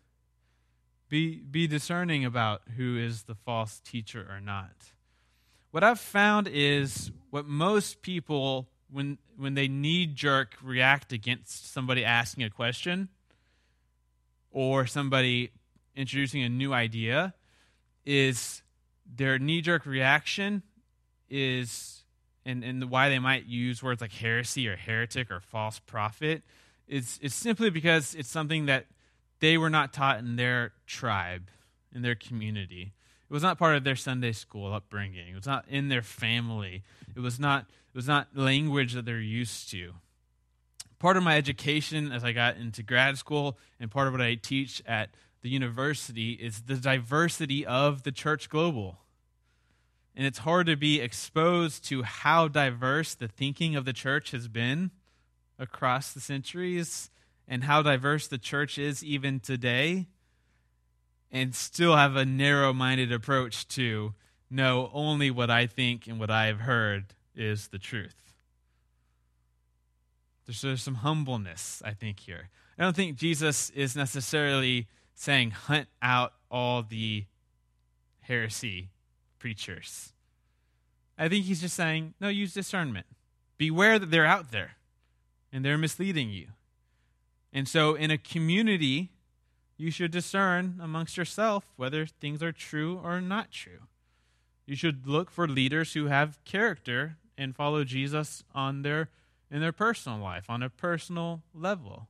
Be, 1.09 1.37
be 1.37 1.68
discerning 1.68 2.24
about 2.24 2.62
who 2.77 2.98
is 2.98 3.22
the 3.22 3.37
false 3.37 3.79
teacher 3.85 4.27
or 4.29 4.40
not. 4.40 4.72
What 5.70 5.85
I've 5.85 6.00
found 6.00 6.48
is 6.48 7.12
what 7.31 7.46
most 7.46 8.03
people, 8.03 8.66
when, 8.90 9.18
when 9.37 9.55
they 9.55 9.68
knee 9.68 10.07
jerk 10.07 10.57
react 10.61 11.12
against 11.12 11.72
somebody 11.72 12.05
asking 12.05 12.42
a 12.42 12.50
question 12.50 13.09
or 14.50 14.85
somebody 14.85 15.53
introducing 15.94 16.42
a 16.42 16.48
new 16.48 16.72
idea, 16.72 17.35
is 18.05 18.64
their 19.07 19.38
knee 19.38 19.61
jerk 19.61 19.87
reaction 19.87 20.64
is, 21.31 21.94
and, 22.47 22.63
and 22.63 22.91
why 22.91 23.09
they 23.09 23.19
might 23.19 23.47
use 23.47 23.83
words 23.83 24.01
like 24.01 24.13
heresy 24.13 24.69
or 24.69 24.77
heretic 24.77 25.31
or 25.31 25.41
false 25.41 25.79
prophet, 25.79 26.43
is, 26.87 27.19
is 27.23 27.35
simply 27.35 27.71
because 27.71 28.15
it's 28.15 28.29
something 28.29 28.67
that 28.67 28.87
they 29.41 29.57
were 29.59 29.71
not 29.71 29.93
taught 29.93 30.19
in 30.19 30.37
their 30.37 30.73
tribe, 30.87 31.49
in 31.95 32.03
their 32.03 32.15
community. 32.15 32.93
It 33.29 33.33
was 33.33 33.43
not 33.43 33.59
part 33.59 33.77
of 33.77 33.85
their 33.85 33.97
Sunday 33.97 34.33
school 34.33 34.73
upbringing. 34.73 35.29
It 35.29 35.35
was 35.35 35.47
not 35.47 35.67
in 35.69 35.89
their 35.89 36.03
family. 36.03 36.83
It 37.17 37.21
was 37.21 37.41
not, 37.41 37.63
it 37.63 37.97
was 37.97 38.07
not 38.07 38.29
language 38.35 38.93
that 38.93 39.05
they're 39.05 39.19
used 39.19 39.71
to. 39.71 39.95
Part 40.99 41.17
of 41.17 41.23
my 41.23 41.37
education 41.37 42.13
as 42.13 42.25
I 42.25 42.33
got 42.33 42.57
into 42.57 42.83
grad 42.83 43.19
school 43.19 43.59
and 43.81 43.91
part 43.91 44.07
of 44.07 44.15
what 44.15 44.23
I 44.23 44.37
teach 44.37 44.83
at 44.87 45.11
the 45.43 45.51
university 45.51 46.33
is 46.33 46.63
the 46.63 46.77
diversity 46.77 47.67
of 47.67 48.03
the 48.03 48.13
church 48.13 48.49
global. 48.49 48.99
And 50.16 50.27
it's 50.27 50.38
hard 50.38 50.66
to 50.66 50.77
be 50.77 51.00
exposed 51.00 51.85
to 51.87 52.03
how 52.03 52.46
diverse 52.48 53.14
the 53.14 53.29
thinking 53.29 53.74
of 53.74 53.85
the 53.85 53.92
church 53.92 54.31
has 54.31 54.46
been 54.46 54.92
across 55.59 56.12
the 56.12 56.20
centuries 56.20 57.11
and 57.48 57.64
how 57.64 57.83
diverse 57.83 58.29
the 58.29 58.38
church 58.38 58.79
is 58.79 59.03
even 59.03 59.40
today 59.40 60.07
and 61.33 61.55
still 61.55 61.96
have 61.96 62.14
a 62.14 62.24
narrow 62.24 62.72
minded 62.72 63.12
approach 63.12 63.66
to 63.68 64.14
know 64.48 64.88
only 64.92 65.31
what 65.31 65.50
I 65.50 65.66
think 65.66 66.07
and 66.07 66.20
what 66.20 66.31
I 66.31 66.46
have 66.46 66.61
heard 66.61 67.07
is 67.35 67.68
the 67.68 67.79
truth. 67.79 68.14
There's, 70.46 70.61
there's 70.61 70.83
some 70.83 70.96
humbleness, 70.96 71.83
I 71.85 71.92
think, 71.92 72.20
here. 72.20 72.50
I 72.79 72.83
don't 72.83 72.94
think 72.94 73.16
Jesus 73.16 73.70
is 73.70 73.96
necessarily 73.96 74.87
saying 75.14 75.50
hunt 75.53 75.88
out 76.03 76.35
all 76.50 76.83
the 76.83 77.24
heresy 78.20 78.90
preachers. 79.45 80.15
I 81.19 81.29
think 81.29 81.45
he's 81.45 81.61
just 81.61 81.77
saying, 81.77 82.15
no, 82.19 82.29
use 82.29 82.55
discernment. 82.55 83.05
Beware 83.59 83.99
that 83.99 84.11
they're 84.11 84.25
out 84.25 84.53
there 84.53 84.77
and 85.53 85.63
they're 85.63 85.77
misleading 85.77 86.31
you. 86.31 86.47
And 87.53 87.69
so, 87.69 87.95
in 87.95 88.11
a 88.11 88.17
community, 88.17 89.11
you 89.77 89.91
should 89.91 90.13
discern 90.13 90.81
amongst 90.83 91.19
yourself 91.19 91.67
whether 91.77 92.07
things 92.07 92.43
are 92.43 92.53
true 92.53 92.99
or 93.05 93.21
not 93.21 93.51
true. 93.51 93.81
You 94.65 94.77
should 94.77 95.07
look 95.07 95.31
for 95.31 95.47
leaders 95.47 95.93
who 95.93 96.07
have 96.07 96.43
character 96.47 97.19
and 97.37 97.55
follow 97.55 97.85
Jesus 97.85 98.45
on 98.55 98.81
their 98.81 99.11
in 99.51 99.61
their 99.61 99.73
personal 99.73 100.19
life 100.21 100.47
on 100.49 100.63
a 100.63 100.71
personal 100.71 101.43
level 101.53 102.09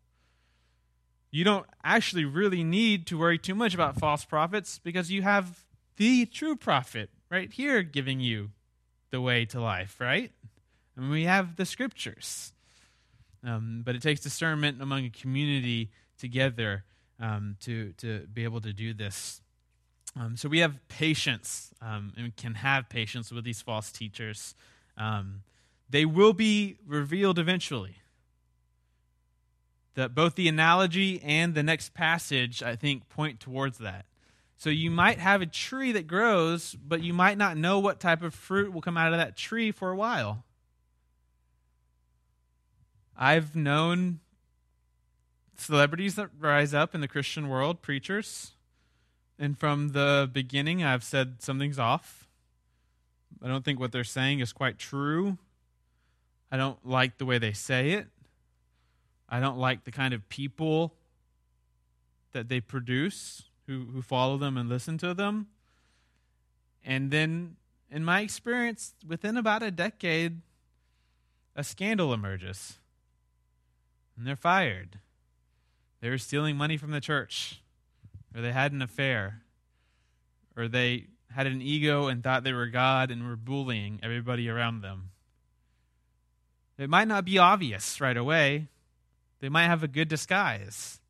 you 1.32 1.42
don't 1.42 1.66
actually 1.82 2.24
really 2.24 2.62
need 2.62 3.08
to 3.08 3.18
worry 3.18 3.38
too 3.38 3.56
much 3.56 3.74
about 3.74 3.98
false 3.98 4.24
prophets 4.24 4.78
because 4.78 5.10
you 5.10 5.22
have 5.22 5.64
the 5.96 6.26
true 6.26 6.54
prophet 6.54 7.10
right 7.34 7.52
here 7.52 7.82
giving 7.82 8.20
you 8.20 8.50
the 9.10 9.20
way 9.20 9.44
to 9.44 9.60
life, 9.60 9.96
right? 10.00 10.30
And 10.96 11.10
we 11.10 11.24
have 11.24 11.56
the 11.56 11.66
scriptures. 11.66 12.52
Um, 13.44 13.82
but 13.84 13.96
it 13.96 14.02
takes 14.02 14.20
discernment 14.20 14.80
among 14.80 15.04
a 15.04 15.10
community 15.10 15.90
together 16.16 16.84
um, 17.18 17.56
to, 17.62 17.92
to 17.98 18.26
be 18.32 18.44
able 18.44 18.60
to 18.60 18.72
do 18.72 18.94
this. 18.94 19.42
Um, 20.18 20.36
so 20.36 20.48
we 20.48 20.60
have 20.60 20.76
patience 20.88 21.74
um, 21.82 22.12
and 22.16 22.36
can 22.36 22.54
have 22.54 22.88
patience 22.88 23.32
with 23.32 23.44
these 23.44 23.60
false 23.60 23.90
teachers. 23.90 24.54
Um, 24.96 25.42
they 25.90 26.04
will 26.04 26.32
be 26.32 26.76
revealed 26.86 27.40
eventually 27.40 27.96
that 29.94 30.14
both 30.14 30.36
the 30.36 30.46
analogy 30.46 31.20
and 31.22 31.56
the 31.56 31.64
next 31.64 31.94
passage, 31.94 32.62
I 32.62 32.76
think, 32.76 33.08
point 33.08 33.40
towards 33.40 33.78
that. 33.78 34.06
So 34.56 34.70
you 34.70 34.90
might 34.90 35.18
have 35.18 35.42
a 35.42 35.46
tree 35.46 35.92
that 35.92 36.06
grows, 36.06 36.74
but 36.74 37.02
you 37.02 37.12
might 37.12 37.36
not 37.36 37.56
know 37.56 37.78
what 37.80 38.00
type 38.00 38.22
of 38.22 38.34
fruit 38.34 38.72
will 38.72 38.80
come 38.80 38.96
out 38.96 39.12
of 39.12 39.18
that 39.18 39.36
tree 39.36 39.72
for 39.72 39.90
a 39.90 39.96
while. 39.96 40.44
I've 43.16 43.54
known 43.54 44.20
celebrities 45.56 46.14
that 46.16 46.30
rise 46.38 46.74
up 46.74 46.94
in 46.94 47.00
the 47.00 47.08
Christian 47.08 47.48
world, 47.48 47.82
preachers, 47.82 48.52
and 49.38 49.58
from 49.58 49.90
the 49.90 50.28
beginning 50.32 50.82
I've 50.82 51.04
said 51.04 51.42
something's 51.42 51.78
off. 51.78 52.28
I 53.42 53.48
don't 53.48 53.64
think 53.64 53.78
what 53.78 53.92
they're 53.92 54.04
saying 54.04 54.40
is 54.40 54.52
quite 54.52 54.78
true. 54.78 55.38
I 56.50 56.56
don't 56.56 56.84
like 56.86 57.18
the 57.18 57.26
way 57.26 57.38
they 57.38 57.52
say 57.52 57.90
it. 57.92 58.06
I 59.28 59.40
don't 59.40 59.58
like 59.58 59.84
the 59.84 59.90
kind 59.90 60.14
of 60.14 60.28
people 60.28 60.94
that 62.32 62.48
they 62.48 62.60
produce 62.60 63.44
who, 63.66 63.86
who 63.92 64.02
follow 64.02 64.36
them 64.36 64.56
and 64.56 64.68
listen 64.68 64.98
to 64.98 65.14
them. 65.14 65.48
And 66.84 67.10
then, 67.10 67.56
in 67.90 68.04
my 68.04 68.20
experience, 68.20 68.94
within 69.06 69.36
about 69.36 69.62
a 69.62 69.70
decade, 69.70 70.42
a 71.56 71.64
scandal 71.64 72.12
emerges. 72.12 72.78
And 74.16 74.26
they're 74.26 74.36
fired. 74.36 74.98
They 76.00 76.10
were 76.10 76.18
stealing 76.18 76.56
money 76.56 76.76
from 76.76 76.90
the 76.90 77.00
church, 77.00 77.62
or 78.34 78.42
they 78.42 78.52
had 78.52 78.72
an 78.72 78.82
affair, 78.82 79.42
or 80.56 80.68
they 80.68 81.06
had 81.34 81.46
an 81.46 81.62
ego 81.62 82.06
and 82.06 82.22
thought 82.22 82.44
they 82.44 82.52
were 82.52 82.66
God 82.66 83.10
and 83.10 83.26
were 83.26 83.36
bullying 83.36 83.98
everybody 84.02 84.48
around 84.48 84.82
them. 84.82 85.10
It 86.76 86.90
might 86.90 87.08
not 87.08 87.24
be 87.24 87.38
obvious 87.38 88.00
right 88.00 88.16
away, 88.16 88.68
they 89.40 89.48
might 89.48 89.66
have 89.66 89.82
a 89.82 89.88
good 89.88 90.08
disguise. 90.08 91.00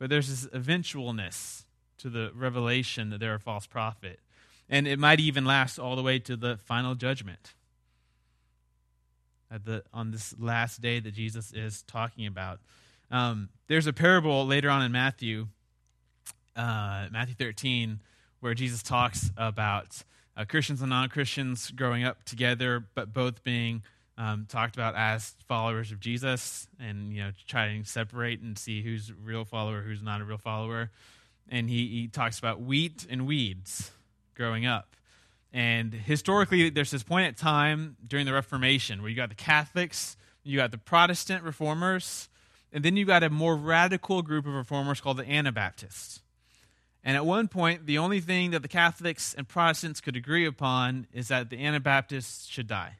But 0.00 0.08
there's 0.08 0.28
this 0.28 0.46
eventualness 0.52 1.64
to 1.98 2.08
the 2.08 2.32
revelation 2.34 3.10
that 3.10 3.20
they're 3.20 3.34
a 3.34 3.38
false 3.38 3.66
prophet. 3.66 4.18
And 4.68 4.88
it 4.88 4.98
might 4.98 5.20
even 5.20 5.44
last 5.44 5.78
all 5.78 5.94
the 5.94 6.02
way 6.02 6.18
to 6.20 6.36
the 6.36 6.56
final 6.56 6.94
judgment. 6.94 7.52
At 9.50 9.66
the, 9.66 9.84
on 9.92 10.10
this 10.10 10.34
last 10.38 10.80
day 10.80 11.00
that 11.00 11.12
Jesus 11.12 11.52
is 11.52 11.82
talking 11.82 12.26
about. 12.26 12.60
Um, 13.10 13.50
there's 13.66 13.86
a 13.86 13.92
parable 13.92 14.46
later 14.46 14.70
on 14.70 14.82
in 14.82 14.90
Matthew, 14.90 15.48
uh, 16.56 17.08
Matthew 17.12 17.34
13, 17.34 18.00
where 18.38 18.54
Jesus 18.54 18.82
talks 18.82 19.30
about 19.36 20.02
uh, 20.34 20.46
Christians 20.46 20.80
and 20.80 20.88
non 20.88 21.10
Christians 21.10 21.72
growing 21.72 22.04
up 22.04 22.22
together, 22.24 22.82
but 22.94 23.12
both 23.12 23.44
being 23.44 23.82
um, 24.20 24.46
talked 24.46 24.76
about 24.76 24.94
as 24.96 25.34
followers 25.48 25.92
of 25.92 25.98
Jesus, 25.98 26.68
and 26.78 27.10
you 27.10 27.22
know, 27.22 27.30
trying 27.48 27.82
to 27.82 27.88
separate 27.88 28.40
and 28.40 28.58
see 28.58 28.82
who's 28.82 29.08
a 29.08 29.14
real 29.14 29.46
follower, 29.46 29.80
who's 29.80 30.02
not 30.02 30.20
a 30.20 30.24
real 30.24 30.36
follower. 30.36 30.90
And 31.48 31.70
he, 31.70 31.86
he 31.88 32.08
talks 32.08 32.38
about 32.38 32.60
wheat 32.60 33.06
and 33.08 33.26
weeds 33.26 33.90
growing 34.34 34.66
up. 34.66 34.94
And 35.54 35.94
historically, 35.94 36.68
there's 36.68 36.90
this 36.90 37.02
point 37.02 37.28
at 37.28 37.38
time 37.38 37.96
during 38.06 38.26
the 38.26 38.34
Reformation 38.34 39.00
where 39.00 39.08
you 39.08 39.16
got 39.16 39.30
the 39.30 39.34
Catholics, 39.34 40.18
you 40.44 40.58
got 40.58 40.70
the 40.70 40.78
Protestant 40.78 41.42
reformers, 41.42 42.28
and 42.72 42.84
then 42.84 42.98
you 42.98 43.06
got 43.06 43.22
a 43.22 43.30
more 43.30 43.56
radical 43.56 44.20
group 44.20 44.46
of 44.46 44.52
reformers 44.52 45.00
called 45.00 45.16
the 45.16 45.28
Anabaptists. 45.28 46.20
And 47.02 47.16
at 47.16 47.24
one 47.24 47.48
point, 47.48 47.86
the 47.86 47.96
only 47.96 48.20
thing 48.20 48.50
that 48.50 48.60
the 48.60 48.68
Catholics 48.68 49.34
and 49.34 49.48
Protestants 49.48 50.02
could 50.02 50.14
agree 50.14 50.44
upon 50.44 51.06
is 51.10 51.28
that 51.28 51.48
the 51.48 51.64
Anabaptists 51.64 52.46
should 52.46 52.66
die. 52.66 52.98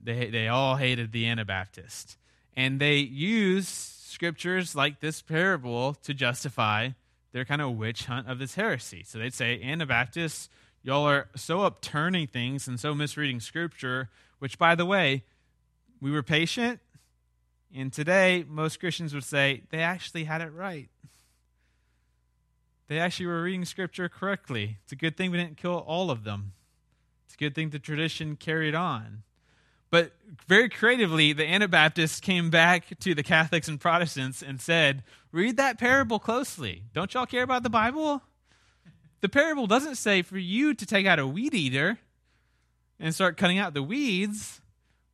They, 0.00 0.30
they 0.30 0.48
all 0.48 0.76
hated 0.76 1.12
the 1.12 1.26
Anabaptist. 1.26 2.16
And 2.56 2.80
they 2.80 2.96
used 2.96 3.68
scriptures 3.68 4.74
like 4.74 5.00
this 5.00 5.20
parable 5.22 5.94
to 5.94 6.14
justify 6.14 6.90
their 7.32 7.44
kind 7.44 7.60
of 7.60 7.72
witch 7.72 8.06
hunt 8.06 8.28
of 8.28 8.38
this 8.38 8.54
heresy. 8.54 9.02
So 9.04 9.18
they'd 9.18 9.34
say, 9.34 9.60
Anabaptists, 9.60 10.48
y'all 10.82 11.04
are 11.04 11.28
so 11.34 11.62
upturning 11.62 12.28
things 12.28 12.68
and 12.68 12.78
so 12.78 12.94
misreading 12.94 13.40
scripture, 13.40 14.08
which, 14.38 14.58
by 14.58 14.74
the 14.74 14.86
way, 14.86 15.24
we 16.00 16.10
were 16.10 16.22
patient. 16.22 16.80
And 17.74 17.92
today, 17.92 18.44
most 18.48 18.78
Christians 18.78 19.12
would 19.14 19.24
say 19.24 19.62
they 19.70 19.80
actually 19.80 20.24
had 20.24 20.40
it 20.40 20.52
right. 20.52 20.88
They 22.86 23.00
actually 23.00 23.26
were 23.26 23.42
reading 23.42 23.64
scripture 23.64 24.08
correctly. 24.08 24.76
It's 24.84 24.92
a 24.92 24.96
good 24.96 25.16
thing 25.16 25.30
we 25.30 25.38
didn't 25.38 25.56
kill 25.56 25.78
all 25.78 26.10
of 26.10 26.22
them. 26.22 26.52
It's 27.26 27.34
a 27.34 27.38
good 27.38 27.54
thing 27.54 27.70
the 27.70 27.78
tradition 27.78 28.36
carried 28.36 28.74
on. 28.74 29.22
But 29.94 30.10
very 30.48 30.68
creatively, 30.68 31.32
the 31.32 31.46
Anabaptists 31.46 32.18
came 32.18 32.50
back 32.50 32.98
to 32.98 33.14
the 33.14 33.22
Catholics 33.22 33.68
and 33.68 33.80
Protestants 33.80 34.42
and 34.42 34.60
said, 34.60 35.04
Read 35.30 35.56
that 35.56 35.78
parable 35.78 36.18
closely. 36.18 36.82
Don't 36.92 37.14
y'all 37.14 37.26
care 37.26 37.44
about 37.44 37.62
the 37.62 37.70
Bible? 37.70 38.20
The 39.20 39.28
parable 39.28 39.68
doesn't 39.68 39.94
say 39.94 40.22
for 40.22 40.36
you 40.36 40.74
to 40.74 40.84
take 40.84 41.06
out 41.06 41.20
a 41.20 41.28
weed 41.28 41.54
eater 41.54 41.98
and 42.98 43.14
start 43.14 43.36
cutting 43.36 43.56
out 43.56 43.72
the 43.72 43.84
weeds. 43.84 44.60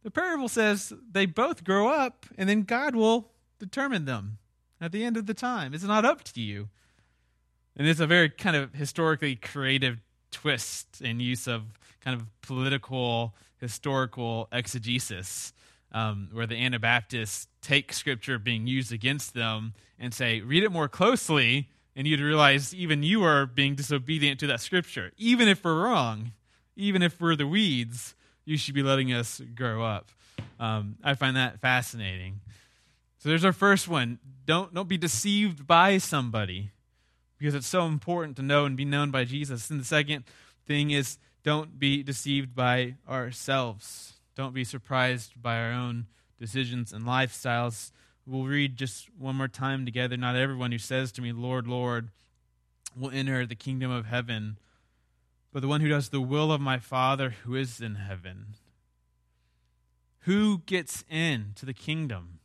The 0.03 0.11
parable 0.11 0.49
says 0.49 0.95
they 1.13 1.27
both 1.27 1.63
grow 1.63 1.89
up 1.89 2.25
and 2.39 2.49
then 2.49 2.63
God 2.63 2.97
will 2.97 3.33
determine 3.59 4.07
them 4.07 4.39
at 4.81 4.93
the 4.93 5.05
end 5.05 5.19
of 5.19 5.27
the 5.27 5.35
time. 5.35 5.75
It's 5.75 5.85
not 5.85 6.07
up 6.07 6.25
to 6.25 6.41
you. 6.41 6.71
And 7.77 7.87
it's 7.87 8.01
a 8.01 8.07
very 8.07 8.31
kind 8.31 8.57
of 8.57 8.73
historically 8.73 9.37
creative 9.37 9.99
twist 10.31 11.01
and 11.03 11.21
use 11.21 11.47
of 11.47 11.63
kind 12.01 12.19
of 12.19 12.27
political, 12.43 13.35
historical 13.59 14.49
exegesis, 14.53 15.53
um, 15.93 16.29
where 16.33 16.47
the 16.47 16.57
Anabaptists 16.57 17.49
take 17.63 17.93
scripture 17.93 18.39
being 18.39 18.67
used 18.67 18.93
against 18.93 19.35
them 19.35 19.75
and 19.99 20.15
say, 20.15 20.41
read 20.41 20.63
it 20.63 20.73
more 20.73 20.89
closely, 20.89 21.69
and 21.95 22.07
you'd 22.07 22.21
realize 22.21 22.75
even 22.75 23.03
you 23.03 23.23
are 23.23 23.47
being 23.47 23.75
disobedient 23.75 24.41
to 24.41 24.47
that 24.47 24.61
scripture. 24.61 25.13
Even 25.19 25.49
if 25.49 25.65
we're 25.65 25.85
wrong, 25.85 26.33
even 26.77 27.03
if 27.03 27.21
we're 27.21 27.37
the 27.37 27.47
weeds, 27.47 28.15
you 28.45 28.57
should 28.57 28.75
be 28.75 28.83
letting 28.83 29.13
us 29.13 29.41
grow 29.55 29.83
up. 29.83 30.11
Um, 30.59 30.97
I 31.03 31.15
find 31.15 31.37
that 31.37 31.61
fascinating. 31.61 32.41
So 33.19 33.29
there's 33.29 33.45
our 33.45 33.53
first 33.53 33.89
one. 33.89 34.19
Don't 34.47 34.73
don't 34.73 34.89
be 34.89 34.97
deceived 34.97 35.67
by 35.67 35.99
somebody 35.99 36.71
because 37.41 37.55
it's 37.55 37.67
so 37.67 37.87
important 37.87 38.37
to 38.37 38.43
know 38.43 38.67
and 38.67 38.77
be 38.77 38.85
known 38.85 39.11
by 39.11 39.25
Jesus. 39.25 39.71
And 39.71 39.81
the 39.81 39.85
second 39.85 40.25
thing 40.67 40.91
is 40.91 41.17
don't 41.43 41.79
be 41.79 42.03
deceived 42.03 42.55
by 42.55 42.97
ourselves. 43.09 44.13
Don't 44.37 44.53
be 44.53 44.63
surprised 44.63 45.41
by 45.41 45.57
our 45.57 45.73
own 45.73 46.07
decisions 46.39 46.93
and 46.93 47.07
lifestyles. 47.07 47.93
We'll 48.27 48.45
read 48.45 48.77
just 48.77 49.09
one 49.19 49.37
more 49.37 49.49
time 49.49 49.87
together. 49.87 50.19
Not 50.19 50.37
everyone 50.37 50.71
who 50.71 50.79
says 50.79 51.13
to 51.13 51.23
me, 51.23 51.33
Lord, 51.33 51.67
Lord, 51.67 52.11
will 52.95 53.11
enter 53.11 53.47
the 53.47 53.55
kingdom 53.55 53.91
of 53.91 54.05
heaven, 54.05 54.59
but 55.51 55.61
the 55.63 55.69
one 55.69 55.81
who 55.81 55.89
does 55.89 56.11
the 56.11 56.21
will 56.21 56.53
of 56.53 56.61
my 56.61 56.79
Father 56.79 57.31
who 57.45 57.55
is 57.55 57.81
in 57.81 57.95
heaven. 57.95 58.55
Who 60.25 60.59
gets 60.67 61.05
in 61.09 61.53
to 61.57 61.65
the 61.65 61.73
kingdom? 61.73 62.41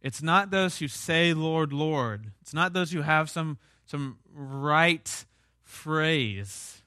It's 0.00 0.22
not 0.22 0.50
those 0.50 0.78
who 0.78 0.88
say, 0.88 1.32
Lord, 1.32 1.72
Lord. 1.72 2.32
It's 2.40 2.52
not 2.52 2.72
those 2.72 2.90
who 2.90 3.02
have 3.02 3.30
some 3.30 3.58
some 3.86 4.18
right 4.32 5.24
phrase. 5.62 6.82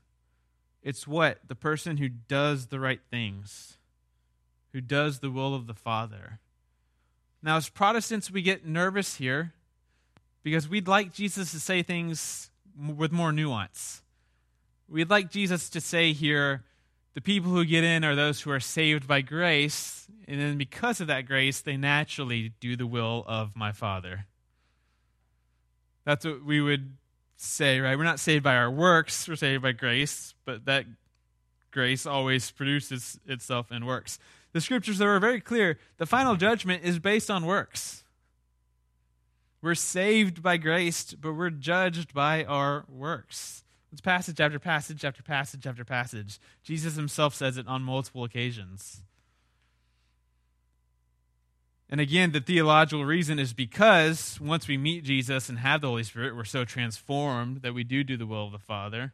It's 0.81 1.07
what? 1.07 1.39
The 1.47 1.55
person 1.55 1.97
who 1.97 2.09
does 2.09 2.67
the 2.67 2.79
right 2.79 3.01
things, 3.09 3.77
who 4.71 4.81
does 4.81 5.19
the 5.19 5.31
will 5.31 5.55
of 5.55 5.67
the 5.67 5.73
Father. 5.73 6.39
Now, 7.41 7.57
as 7.57 7.69
Protestants, 7.69 8.31
we 8.31 8.41
get 8.41 8.65
nervous 8.65 9.15
here 9.15 9.53
because 10.43 10.69
we'd 10.69 10.87
like 10.87 11.13
Jesus 11.13 11.51
to 11.51 11.59
say 11.59 11.83
things 11.83 12.49
with 12.77 13.11
more 13.11 13.31
nuance. 13.31 14.01
We'd 14.87 15.09
like 15.09 15.31
Jesus 15.31 15.69
to 15.71 15.81
say 15.81 16.13
here, 16.13 16.63
the 17.15 17.21
people 17.21 17.49
who 17.49 17.65
get 17.65 17.83
in 17.83 18.03
are 18.03 18.13
those 18.13 18.41
who 18.41 18.51
are 18.51 18.59
saved 18.59 19.07
by 19.07 19.21
grace, 19.21 20.07
and 20.27 20.39
then 20.39 20.57
because 20.57 20.99
of 20.99 21.07
that 21.07 21.25
grace, 21.25 21.61
they 21.61 21.77
naturally 21.77 22.51
do 22.59 22.75
the 22.75 22.85
will 22.85 23.23
of 23.25 23.55
my 23.55 23.71
Father. 23.71 24.25
That's 26.05 26.25
what 26.25 26.45
we 26.45 26.61
would 26.61 26.95
say, 27.35 27.79
right? 27.79 27.97
We're 27.97 28.03
not 28.03 28.19
saved 28.19 28.43
by 28.43 28.55
our 28.55 28.71
works, 28.71 29.27
we're 29.27 29.35
saved 29.35 29.63
by 29.63 29.73
grace, 29.73 30.33
but 30.45 30.65
that 30.65 30.85
grace 31.71 32.05
always 32.05 32.51
produces 32.51 33.19
itself 33.25 33.71
in 33.71 33.85
works. 33.85 34.19
The 34.53 34.61
scriptures 34.61 35.01
are 35.01 35.19
very 35.19 35.41
clear. 35.41 35.77
The 35.97 36.05
final 36.05 36.35
judgment 36.35 36.83
is 36.83 36.99
based 36.99 37.29
on 37.29 37.45
works. 37.45 38.03
We're 39.61 39.75
saved 39.75 40.41
by 40.41 40.57
grace, 40.57 41.13
but 41.13 41.33
we're 41.33 41.49
judged 41.49 42.13
by 42.13 42.45
our 42.45 42.85
works. 42.87 43.63
It's 43.91 43.99
passage 43.99 44.39
after 44.39 44.59
passage 44.59 45.03
after 45.03 45.23
passage 45.23 45.65
after 45.65 45.83
passage. 45.83 46.39
Jesus 46.63 46.95
himself 46.95 47.33
says 47.33 47.57
it 47.57 47.67
on 47.67 47.81
multiple 47.81 48.23
occasions. 48.23 49.01
And 51.89 52.01
again, 52.01 52.31
the 52.31 52.41
theological 52.41 53.05
reason 53.05 53.37
is 53.37 53.53
because 53.53 54.39
once 54.41 54.67
we 54.67 54.77
meet 54.77 55.03
Jesus 55.03 55.49
and 55.49 55.59
have 55.59 55.81
the 55.81 55.87
Holy 55.87 56.03
Spirit, 56.03 56.35
we're 56.35 56.43
so 56.43 56.65
transformed 56.65 57.61
that 57.61 57.73
we 57.73 57.83
do 57.83 58.03
do 58.03 58.17
the 58.17 58.25
will 58.25 58.47
of 58.47 58.51
the 58.51 58.59
Father. 58.59 59.13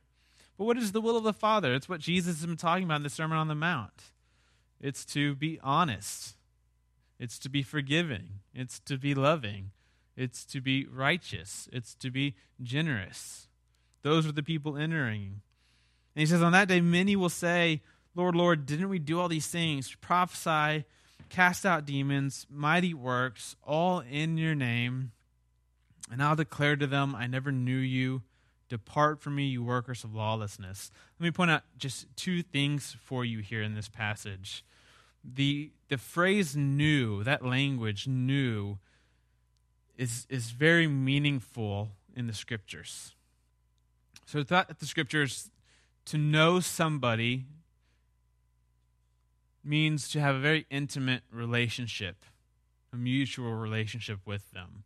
But 0.57 0.65
what 0.65 0.77
is 0.77 0.91
the 0.91 1.01
will 1.01 1.17
of 1.17 1.23
the 1.23 1.33
Father? 1.33 1.73
It's 1.73 1.89
what 1.89 1.99
Jesus 1.99 2.37
has 2.37 2.45
been 2.45 2.55
talking 2.55 2.85
about 2.85 2.97
in 2.97 3.03
the 3.03 3.09
Sermon 3.09 3.37
on 3.37 3.49
the 3.49 3.55
Mount. 3.55 4.11
It's 4.79 5.03
to 5.05 5.35
be 5.35 5.59
honest, 5.61 6.35
it's 7.19 7.37
to 7.39 7.49
be 7.49 7.61
forgiving, 7.61 8.39
it's 8.53 8.79
to 8.81 8.97
be 8.97 9.13
loving, 9.13 9.71
it's 10.15 10.45
to 10.45 10.61
be 10.61 10.85
righteous, 10.85 11.67
it's 11.73 11.93
to 11.95 12.09
be 12.09 12.35
generous. 12.61 13.47
Those 14.01 14.25
are 14.25 14.31
the 14.31 14.43
people 14.43 14.77
entering. 14.77 15.41
And 16.15 16.21
he 16.21 16.25
says, 16.25 16.41
On 16.41 16.51
that 16.53 16.67
day, 16.67 16.81
many 16.81 17.15
will 17.15 17.29
say, 17.29 17.81
Lord, 18.15 18.35
Lord, 18.35 18.65
didn't 18.65 18.89
we 18.89 18.99
do 18.99 19.19
all 19.19 19.29
these 19.29 19.47
things? 19.47 19.95
Prophesy 20.01 20.85
cast 21.31 21.65
out 21.65 21.85
demons, 21.85 22.45
mighty 22.49 22.93
works, 22.93 23.55
all 23.63 24.01
in 24.01 24.37
your 24.37 24.53
name. 24.53 25.13
And 26.11 26.21
I'll 26.21 26.35
declare 26.35 26.75
to 26.75 26.85
them, 26.85 27.15
I 27.15 27.25
never 27.25 27.51
knew 27.51 27.77
you. 27.77 28.21
Depart 28.67 29.21
from 29.21 29.35
me, 29.35 29.45
you 29.47 29.63
workers 29.63 30.03
of 30.03 30.13
lawlessness. 30.13 30.91
Let 31.19 31.23
me 31.23 31.31
point 31.31 31.51
out 31.51 31.63
just 31.77 32.05
two 32.15 32.43
things 32.43 32.95
for 33.01 33.25
you 33.25 33.39
here 33.39 33.61
in 33.61 33.75
this 33.75 33.89
passage. 33.89 34.63
The, 35.23 35.71
the 35.87 35.97
phrase 35.97 36.55
knew, 36.55 37.23
that 37.23 37.45
language, 37.45 38.07
knew, 38.07 38.77
is, 39.97 40.25
is 40.29 40.51
very 40.51 40.87
meaningful 40.87 41.91
in 42.15 42.27
the 42.27 42.33
scriptures. 42.33 43.13
So, 44.25 44.43
throughout 44.43 44.79
the 44.79 44.85
scriptures, 44.85 45.49
to 46.05 46.17
know 46.17 46.59
somebody 46.59 47.45
means 49.63 50.09
to 50.09 50.19
have 50.19 50.35
a 50.35 50.39
very 50.39 50.65
intimate 50.69 51.23
relationship, 51.31 52.25
a 52.93 52.97
mutual 52.97 53.53
relationship 53.53 54.19
with 54.25 54.51
them. 54.51 54.83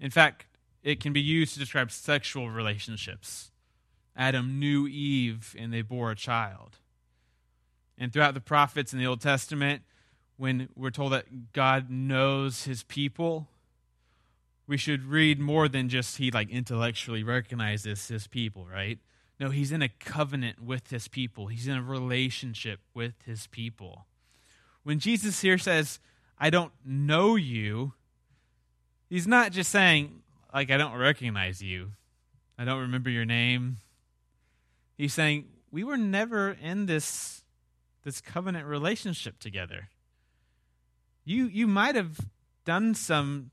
In 0.00 0.10
fact, 0.10 0.46
it 0.82 1.00
can 1.00 1.12
be 1.12 1.20
used 1.20 1.54
to 1.54 1.60
describe 1.60 1.90
sexual 1.90 2.50
relationships. 2.50 3.50
Adam 4.16 4.58
knew 4.58 4.86
Eve 4.86 5.54
and 5.58 5.72
they 5.72 5.82
bore 5.82 6.10
a 6.10 6.16
child. 6.16 6.78
And 7.96 8.12
throughout 8.12 8.34
the 8.34 8.40
prophets 8.40 8.92
in 8.92 8.98
the 8.98 9.06
Old 9.06 9.20
Testament, 9.20 9.82
when 10.36 10.68
we're 10.76 10.90
told 10.90 11.12
that 11.12 11.52
God 11.52 11.90
knows 11.90 12.64
his 12.64 12.82
people, 12.84 13.48
we 14.66 14.76
should 14.76 15.04
read 15.04 15.40
more 15.40 15.68
than 15.68 15.88
just 15.88 16.18
he 16.18 16.30
like 16.30 16.50
intellectually 16.50 17.22
recognizes 17.22 18.08
his 18.08 18.26
people, 18.26 18.66
right? 18.66 18.98
No, 19.40 19.50
he's 19.50 19.72
in 19.72 19.82
a 19.82 19.88
covenant 19.88 20.60
with 20.60 20.90
his 20.90 21.08
people. 21.08 21.46
He's 21.46 21.68
in 21.68 21.76
a 21.76 21.82
relationship 21.82 22.80
with 22.92 23.14
his 23.24 23.46
people. 23.46 24.06
When 24.88 25.00
Jesus 25.00 25.42
here 25.42 25.58
says, 25.58 26.00
I 26.38 26.48
don't 26.48 26.72
know 26.82 27.36
you, 27.36 27.92
He's 29.10 29.26
not 29.26 29.52
just 29.52 29.70
saying, 29.70 30.22
like, 30.54 30.70
I 30.70 30.78
don't 30.78 30.96
recognize 30.96 31.60
you, 31.60 31.90
I 32.58 32.64
don't 32.64 32.80
remember 32.80 33.10
your 33.10 33.26
name. 33.26 33.80
He's 34.96 35.12
saying, 35.12 35.44
we 35.70 35.84
were 35.84 35.98
never 35.98 36.52
in 36.52 36.86
this, 36.86 37.44
this 38.02 38.22
covenant 38.22 38.66
relationship 38.66 39.38
together. 39.40 39.90
You, 41.22 41.48
you 41.48 41.66
might 41.66 41.94
have 41.94 42.18
done 42.64 42.94
some 42.94 43.50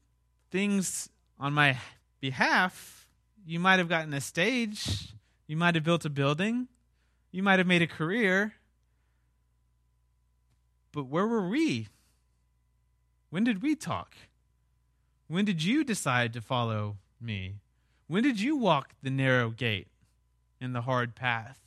things 0.52 1.10
on 1.38 1.52
my 1.52 1.78
behalf. 2.22 3.10
You 3.46 3.60
might 3.60 3.80
have 3.80 3.90
gotten 3.90 4.14
a 4.14 4.22
stage. 4.22 5.12
You 5.48 5.58
might 5.58 5.76
have 5.76 5.84
built 5.84 6.06
a 6.06 6.10
building. 6.10 6.70
You 7.34 7.44
might 7.44 7.60
have 7.60 7.68
made 7.68 7.82
a 7.82 7.88
career. 7.88 8.54
But 10.96 11.08
where 11.08 11.28
were 11.28 11.50
we? 11.50 11.90
When 13.30 13.44
did 13.44 13.62
we 13.62 13.76
talk? 13.76 14.16
When 15.28 15.44
did 15.44 15.62
you 15.62 15.84
decide 15.84 16.32
to 16.34 16.42
follow 16.42 16.96
me? 17.20 17.56
When 18.08 18.24
did 18.24 18.40
you 18.40 18.56
walk 18.56 18.94
the 19.04 19.10
narrow 19.10 19.50
gate 19.50 19.90
and 20.62 20.74
the 20.74 20.84
hard 20.84 21.14
path? 21.14 21.60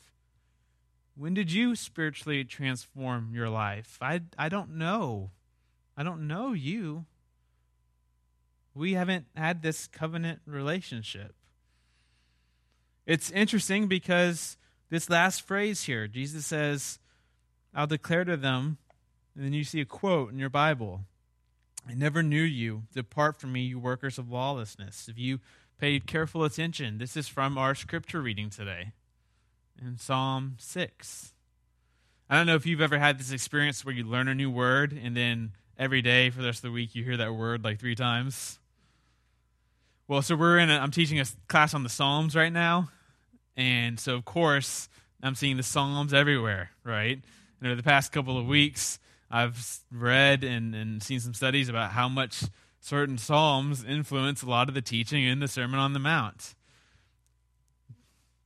When 1.14 1.34
did 1.34 1.52
you 1.52 1.76
spiritually 1.76 2.42
transform 2.42 3.32
your 3.34 3.50
life? 3.50 3.98
I, 4.00 4.22
I 4.38 4.48
don't 4.48 4.76
know. 4.78 5.30
I 5.94 6.04
don't 6.04 6.26
know 6.26 6.54
you. 6.54 7.04
We 8.72 8.94
haven't 8.94 9.26
had 9.36 9.60
this 9.60 9.88
covenant 9.88 10.40
relationship. 10.46 11.34
It's 13.04 13.30
interesting 13.30 13.88
because 13.88 14.56
this 14.88 15.10
last 15.10 15.46
phrase 15.46 15.82
here, 15.82 16.08
Jesus 16.08 16.46
says, 16.46 16.98
I'll 17.74 17.86
declare 17.86 18.24
to 18.24 18.38
them 18.38 18.78
and 19.38 19.46
then 19.46 19.52
you 19.52 19.62
see 19.62 19.80
a 19.80 19.84
quote 19.84 20.32
in 20.32 20.38
your 20.38 20.50
Bible 20.50 21.04
I 21.88 21.94
never 21.94 22.22
knew 22.22 22.42
you. 22.42 22.82
Depart 22.92 23.40
from 23.40 23.52
me, 23.52 23.62
you 23.62 23.78
workers 23.78 24.18
of 24.18 24.30
lawlessness. 24.30 25.08
If 25.08 25.16
you 25.16 25.38
paid 25.78 26.06
careful 26.06 26.44
attention, 26.44 26.98
this 26.98 27.16
is 27.16 27.28
from 27.28 27.56
our 27.56 27.74
scripture 27.74 28.20
reading 28.20 28.50
today 28.50 28.92
in 29.80 29.96
Psalm 29.96 30.56
6. 30.58 31.32
I 32.28 32.36
don't 32.36 32.46
know 32.46 32.56
if 32.56 32.66
you've 32.66 32.82
ever 32.82 32.98
had 32.98 33.18
this 33.18 33.30
experience 33.30 33.86
where 33.86 33.94
you 33.94 34.04
learn 34.04 34.28
a 34.28 34.34
new 34.34 34.50
word 34.50 34.92
and 34.92 35.16
then 35.16 35.52
every 35.78 36.02
day 36.02 36.28
for 36.28 36.42
the 36.42 36.48
rest 36.48 36.58
of 36.58 36.70
the 36.70 36.72
week 36.72 36.94
you 36.94 37.04
hear 37.04 37.16
that 37.16 37.32
word 37.32 37.64
like 37.64 37.78
three 37.78 37.94
times. 37.94 38.58
Well, 40.08 40.20
so 40.20 40.34
we're 40.34 40.58
in 40.58 40.68
I'm 40.68 40.90
teaching 40.90 41.20
a 41.20 41.24
class 41.46 41.72
on 41.72 41.84
the 41.84 41.88
Psalms 41.88 42.34
right 42.34 42.52
now. 42.52 42.90
And 43.56 43.98
so, 43.98 44.14
of 44.16 44.24
course, 44.24 44.88
I'm 45.22 45.36
seeing 45.36 45.56
the 45.56 45.62
Psalms 45.62 46.12
everywhere, 46.12 46.70
right? 46.84 47.18
And 47.60 47.66
over 47.66 47.76
the 47.76 47.82
past 47.82 48.12
couple 48.12 48.36
of 48.36 48.46
weeks, 48.46 48.98
I've 49.30 49.80
read 49.92 50.44
and, 50.44 50.74
and 50.74 51.02
seen 51.02 51.20
some 51.20 51.34
studies 51.34 51.68
about 51.68 51.92
how 51.92 52.08
much 52.08 52.44
certain 52.80 53.18
Psalms 53.18 53.84
influence 53.84 54.42
a 54.42 54.46
lot 54.46 54.68
of 54.68 54.74
the 54.74 54.82
teaching 54.82 55.24
in 55.24 55.40
the 55.40 55.48
Sermon 55.48 55.78
on 55.78 55.92
the 55.92 55.98
Mount. 55.98 56.54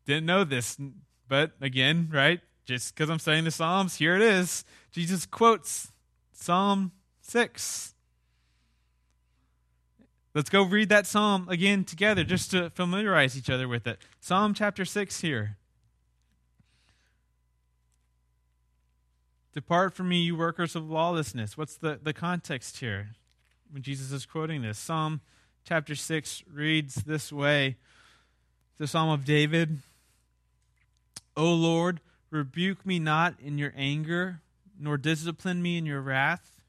Didn't 0.06 0.26
know 0.26 0.44
this, 0.44 0.76
but 1.28 1.52
again, 1.60 2.08
right? 2.12 2.40
Just 2.64 2.94
because 2.94 3.10
I'm 3.10 3.18
studying 3.18 3.44
the 3.44 3.50
Psalms, 3.50 3.96
here 3.96 4.16
it 4.16 4.22
is. 4.22 4.64
Jesus 4.90 5.26
quotes 5.26 5.92
Psalm 6.32 6.92
6. 7.20 7.94
Let's 10.34 10.48
go 10.48 10.62
read 10.62 10.88
that 10.88 11.06
psalm 11.06 11.46
again 11.50 11.84
together 11.84 12.24
just 12.24 12.50
to 12.52 12.70
familiarize 12.70 13.36
each 13.36 13.50
other 13.50 13.68
with 13.68 13.86
it. 13.86 13.98
Psalm 14.18 14.54
chapter 14.54 14.84
6 14.84 15.20
here. 15.20 15.58
Depart 19.52 19.94
from 19.94 20.08
me, 20.08 20.22
you 20.22 20.36
workers 20.36 20.74
of 20.74 20.88
lawlessness. 20.88 21.58
What's 21.58 21.76
the, 21.76 21.98
the 22.02 22.14
context 22.14 22.78
here 22.78 23.10
when 23.70 23.82
Jesus 23.82 24.10
is 24.10 24.24
quoting 24.24 24.62
this? 24.62 24.78
Psalm 24.78 25.20
chapter 25.64 25.94
6 25.94 26.44
reads 26.52 26.94
this 26.94 27.30
way 27.32 27.76
the 28.78 28.86
Psalm 28.86 29.10
of 29.10 29.24
David 29.24 29.78
O 31.36 31.52
Lord, 31.52 32.00
rebuke 32.30 32.84
me 32.84 32.98
not 32.98 33.34
in 33.40 33.58
your 33.58 33.72
anger, 33.76 34.40
nor 34.78 34.96
discipline 34.96 35.62
me 35.62 35.78
in 35.78 35.86
your 35.86 36.00
wrath. 36.00 36.62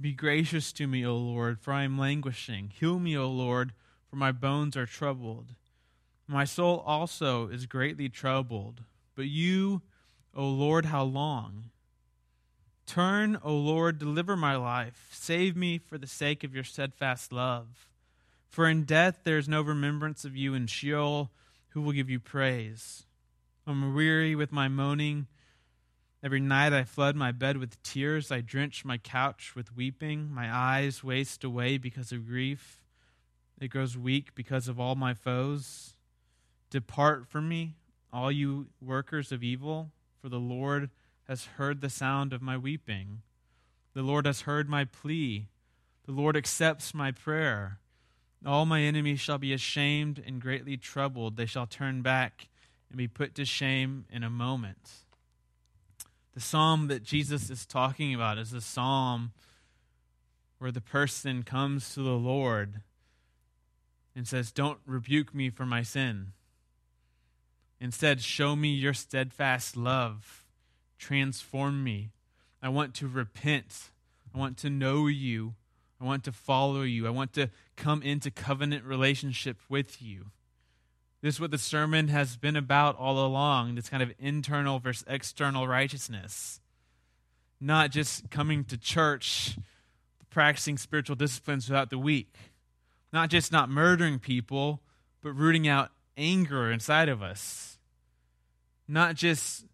Be 0.00 0.12
gracious 0.12 0.72
to 0.74 0.86
me, 0.86 1.04
O 1.04 1.16
Lord, 1.16 1.60
for 1.60 1.72
I 1.72 1.84
am 1.84 1.98
languishing. 1.98 2.72
Heal 2.74 2.98
me, 2.98 3.16
O 3.16 3.28
Lord, 3.28 3.72
for 4.08 4.16
my 4.16 4.32
bones 4.32 4.76
are 4.76 4.86
troubled. 4.86 5.54
My 6.28 6.44
soul 6.44 6.82
also 6.86 7.48
is 7.48 7.66
greatly 7.66 8.08
troubled. 8.08 8.82
But 9.14 9.26
you, 9.26 9.82
O 10.34 10.48
Lord, 10.48 10.86
how 10.86 11.04
long? 11.04 11.70
Turn, 12.86 13.38
O 13.42 13.54
Lord, 13.54 13.98
deliver 13.98 14.36
my 14.36 14.56
life. 14.56 15.08
Save 15.12 15.56
me 15.56 15.78
for 15.78 15.98
the 15.98 16.06
sake 16.06 16.44
of 16.44 16.54
your 16.54 16.64
steadfast 16.64 17.32
love. 17.32 17.88
For 18.48 18.68
in 18.68 18.84
death 18.84 19.20
there 19.24 19.38
is 19.38 19.48
no 19.48 19.62
remembrance 19.62 20.24
of 20.24 20.36
you 20.36 20.54
in 20.54 20.66
Sheol. 20.66 21.30
Who 21.70 21.80
will 21.80 21.92
give 21.92 22.10
you 22.10 22.20
praise? 22.20 23.04
I'm 23.66 23.94
weary 23.94 24.34
with 24.34 24.52
my 24.52 24.68
moaning. 24.68 25.26
Every 26.22 26.40
night 26.40 26.72
I 26.72 26.84
flood 26.84 27.16
my 27.16 27.32
bed 27.32 27.56
with 27.56 27.82
tears. 27.82 28.30
I 28.30 28.42
drench 28.42 28.84
my 28.84 28.98
couch 28.98 29.54
with 29.56 29.74
weeping. 29.74 30.30
My 30.30 30.54
eyes 30.54 31.02
waste 31.02 31.44
away 31.44 31.78
because 31.78 32.12
of 32.12 32.26
grief. 32.26 32.82
It 33.60 33.68
grows 33.68 33.96
weak 33.96 34.34
because 34.34 34.68
of 34.68 34.78
all 34.78 34.94
my 34.94 35.14
foes. 35.14 35.94
Depart 36.70 37.26
from 37.26 37.48
me, 37.48 37.76
all 38.12 38.30
you 38.30 38.66
workers 38.80 39.32
of 39.32 39.42
evil, 39.42 39.90
for 40.20 40.28
the 40.28 40.40
Lord 40.40 40.90
has 41.28 41.44
heard 41.56 41.80
the 41.80 41.90
sound 41.90 42.32
of 42.32 42.42
my 42.42 42.56
weeping. 42.56 43.22
The 43.94 44.02
Lord 44.02 44.26
has 44.26 44.42
heard 44.42 44.68
my 44.68 44.84
plea. 44.84 45.48
The 46.06 46.12
Lord 46.12 46.36
accepts 46.36 46.94
my 46.94 47.12
prayer. 47.12 47.78
All 48.44 48.66
my 48.66 48.80
enemies 48.80 49.20
shall 49.20 49.38
be 49.38 49.52
ashamed 49.52 50.22
and 50.26 50.40
greatly 50.40 50.76
troubled. 50.76 51.36
They 51.36 51.46
shall 51.46 51.66
turn 51.66 52.02
back 52.02 52.48
and 52.88 52.98
be 52.98 53.06
put 53.06 53.34
to 53.36 53.44
shame 53.44 54.04
in 54.10 54.24
a 54.24 54.30
moment. 54.30 54.90
The 56.34 56.40
psalm 56.40 56.88
that 56.88 57.04
Jesus 57.04 57.50
is 57.50 57.66
talking 57.66 58.14
about 58.14 58.38
is 58.38 58.52
a 58.52 58.60
psalm 58.60 59.32
where 60.58 60.72
the 60.72 60.80
person 60.80 61.42
comes 61.42 61.94
to 61.94 62.02
the 62.02 62.10
Lord 62.10 62.80
and 64.16 64.26
says, 64.26 64.50
Don't 64.50 64.78
rebuke 64.86 65.34
me 65.34 65.50
for 65.50 65.66
my 65.66 65.82
sin. 65.82 66.32
Instead, 67.80 68.22
show 68.22 68.56
me 68.56 68.68
your 68.68 68.94
steadfast 68.94 69.76
love 69.76 70.41
transform 71.02 71.82
me. 71.82 72.12
I 72.62 72.68
want 72.68 72.94
to 72.94 73.08
repent. 73.08 73.90
I 74.32 74.38
want 74.38 74.56
to 74.58 74.70
know 74.70 75.08
you. 75.08 75.54
I 76.00 76.04
want 76.04 76.22
to 76.24 76.32
follow 76.32 76.82
you. 76.82 77.06
I 77.06 77.10
want 77.10 77.32
to 77.34 77.50
come 77.76 78.02
into 78.02 78.30
covenant 78.30 78.84
relationship 78.84 79.58
with 79.68 80.00
you. 80.00 80.26
This 81.20 81.34
is 81.34 81.40
what 81.40 81.50
the 81.50 81.58
sermon 81.58 82.08
has 82.08 82.36
been 82.36 82.56
about 82.56 82.96
all 82.98 83.24
along 83.24 83.74
this 83.74 83.88
kind 83.88 84.02
of 84.02 84.12
internal 84.18 84.78
versus 84.78 85.04
external 85.08 85.66
righteousness. 85.66 86.60
Not 87.60 87.90
just 87.90 88.30
coming 88.30 88.64
to 88.64 88.78
church, 88.78 89.56
practicing 90.30 90.78
spiritual 90.78 91.16
disciplines 91.16 91.66
throughout 91.66 91.90
the 91.90 91.98
week. 91.98 92.34
Not 93.12 93.28
just 93.28 93.52
not 93.52 93.68
murdering 93.68 94.18
people, 94.18 94.80
but 95.20 95.32
rooting 95.32 95.68
out 95.68 95.90
anger 96.16 96.70
inside 96.70 97.08
of 97.08 97.22
us. 97.22 97.78
Not 98.88 99.14
just 99.14 99.64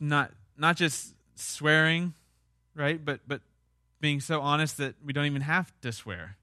not 0.00 0.32
not 0.56 0.76
just 0.76 1.14
swearing, 1.34 2.14
right? 2.74 3.02
But 3.04 3.20
but 3.26 3.40
being 4.00 4.20
so 4.20 4.40
honest 4.40 4.76
that 4.78 4.94
we 5.04 5.12
don't 5.12 5.26
even 5.26 5.42
have 5.42 5.72
to 5.82 5.92
swear. 5.92 6.36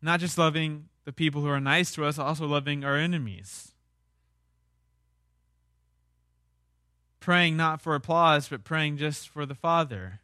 Not 0.00 0.20
just 0.20 0.38
loving 0.38 0.88
the 1.04 1.12
people 1.12 1.42
who 1.42 1.48
are 1.48 1.60
nice 1.60 1.92
to 1.92 2.04
us, 2.04 2.18
also 2.18 2.46
loving 2.46 2.84
our 2.84 2.96
enemies. 2.96 3.72
Praying 7.20 7.56
not 7.56 7.80
for 7.80 7.94
applause, 7.94 8.48
but 8.48 8.64
praying 8.64 8.96
just 8.96 9.28
for 9.28 9.44
the 9.44 9.54
Father. 9.54 10.20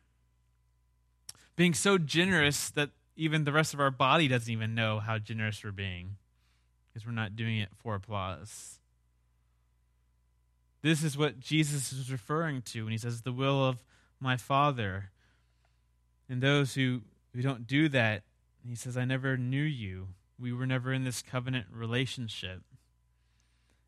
Being 1.56 1.74
so 1.74 1.98
generous 1.98 2.70
that 2.70 2.90
even 3.16 3.44
the 3.44 3.52
rest 3.52 3.74
of 3.74 3.80
our 3.80 3.90
body 3.90 4.28
doesn't 4.28 4.52
even 4.52 4.74
know 4.74 5.00
how 5.00 5.18
generous 5.18 5.62
we're 5.62 5.72
being 5.72 6.16
because 6.86 7.06
we're 7.06 7.12
not 7.12 7.36
doing 7.36 7.58
it 7.58 7.70
for 7.76 7.94
applause. 7.94 8.78
This 10.84 11.02
is 11.02 11.16
what 11.16 11.40
Jesus 11.40 11.94
is 11.94 12.12
referring 12.12 12.60
to 12.60 12.82
when 12.82 12.92
he 12.92 12.98
says, 12.98 13.22
The 13.22 13.32
will 13.32 13.64
of 13.64 13.82
my 14.20 14.36
Father. 14.36 15.06
And 16.28 16.42
those 16.42 16.74
who, 16.74 17.00
who 17.32 17.40
don't 17.40 17.66
do 17.66 17.88
that, 17.88 18.24
he 18.68 18.74
says, 18.74 18.94
I 18.94 19.06
never 19.06 19.38
knew 19.38 19.62
you. 19.62 20.08
We 20.38 20.52
were 20.52 20.66
never 20.66 20.92
in 20.92 21.04
this 21.04 21.22
covenant 21.22 21.68
relationship. 21.72 22.60